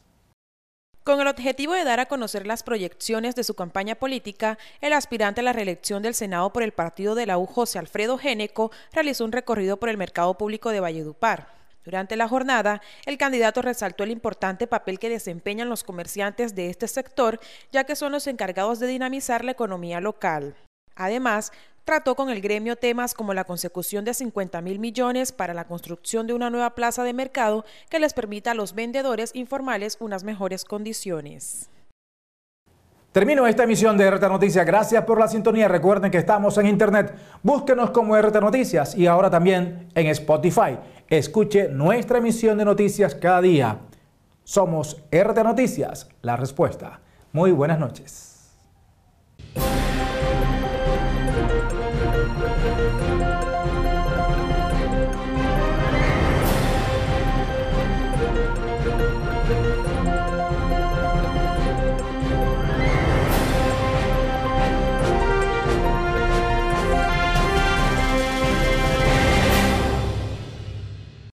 Con 1.05 1.21
el 1.21 1.29
objetivo 1.29 1.75
de 1.75 1.85
dar 1.85 2.01
a 2.01 2.07
conocer 2.07 2.45
las 2.45 2.65
proyecciones 2.65 3.37
de 3.37 3.45
su 3.45 3.55
campaña 3.55 3.95
política, 3.95 4.59
el 4.81 4.93
aspirante 4.93 5.43
a 5.43 5.45
la 5.45 5.53
reelección 5.53 6.03
del 6.03 6.15
Senado 6.15 6.53
por 6.53 6.65
el 6.65 6.73
partido 6.73 7.15
de 7.15 7.27
la 7.27 7.39
U, 7.39 7.47
José 7.47 7.79
Alfredo 7.79 8.19
Géneco, 8.19 8.73
realizó 8.93 9.25
un 9.25 9.31
recorrido 9.31 9.77
por 9.77 9.91
el 9.91 9.97
mercado 9.97 10.37
público 10.37 10.71
de 10.71 10.81
Valledupar. 10.81 11.55
Durante 11.87 12.17
la 12.17 12.27
jornada, 12.27 12.83
el 13.07 13.17
candidato 13.17 13.63
resaltó 13.63 14.03
el 14.03 14.11
importante 14.11 14.67
papel 14.67 14.99
que 14.99 15.09
desempeñan 15.09 15.69
los 15.69 15.85
comerciantes 15.85 16.57
de 16.57 16.69
este 16.69 16.89
sector, 16.89 17.39
ya 17.71 17.85
que 17.85 17.95
son 17.95 18.11
los 18.11 18.27
encargados 18.27 18.81
de 18.81 18.89
dinamizar 18.89 19.45
la 19.45 19.53
economía 19.53 20.01
local. 20.01 20.57
Además, 20.97 21.53
trató 21.85 22.17
con 22.17 22.29
el 22.29 22.41
gremio 22.41 22.75
temas 22.75 23.15
como 23.15 23.35
la 23.35 23.45
consecución 23.45 24.05
de 24.05 24.15
50 24.15 24.61
mil 24.63 24.81
millones 24.81 25.31
para 25.31 25.55
la 25.55 25.69
construcción 25.69 26.27
de 26.27 26.35
una 26.35 26.51
nueva 26.51 26.75
plaza 26.75 27.05
de 27.05 27.13
mercado 27.13 27.65
que 27.89 28.01
les 28.01 28.15
permita 28.15 28.51
a 28.51 28.55
los 28.55 28.75
vendedores 28.75 29.31
informales 29.35 29.97
unas 30.01 30.25
mejores 30.25 30.65
condiciones. 30.65 31.71
Termino 33.17 33.47
esta 33.47 33.65
emisión 33.65 33.97
de 33.97 34.11
RT 34.11 34.25
Noticias. 34.25 34.67
Gracias 34.67 35.03
por 35.05 35.19
la 35.19 35.27
sintonía. 35.27 35.69
Recuerden 35.69 36.11
que 36.11 36.19
estamos 36.19 36.59
en 36.59 36.67
internet. 36.67 37.15
Búsquenos 37.43 37.89
como 37.89 38.15
RT 38.15 38.35
Noticias 38.43 38.95
y 38.95 39.07
ahora 39.07 39.31
también 39.31 39.89
en 39.95 40.09
Spotify. 40.09 40.77
Escuche 41.09 41.69
nuestra 41.69 42.19
emisión 42.19 42.59
de 42.59 42.65
noticias 42.65 43.15
cada 43.15 43.41
día. 43.41 43.79
Somos 44.43 45.05
RT 45.13 45.39
Noticias, 45.45 46.09
la 46.23 46.37
respuesta. 46.37 47.01
Muy 47.33 47.53
buenas 47.53 47.79
noches. 47.79 48.36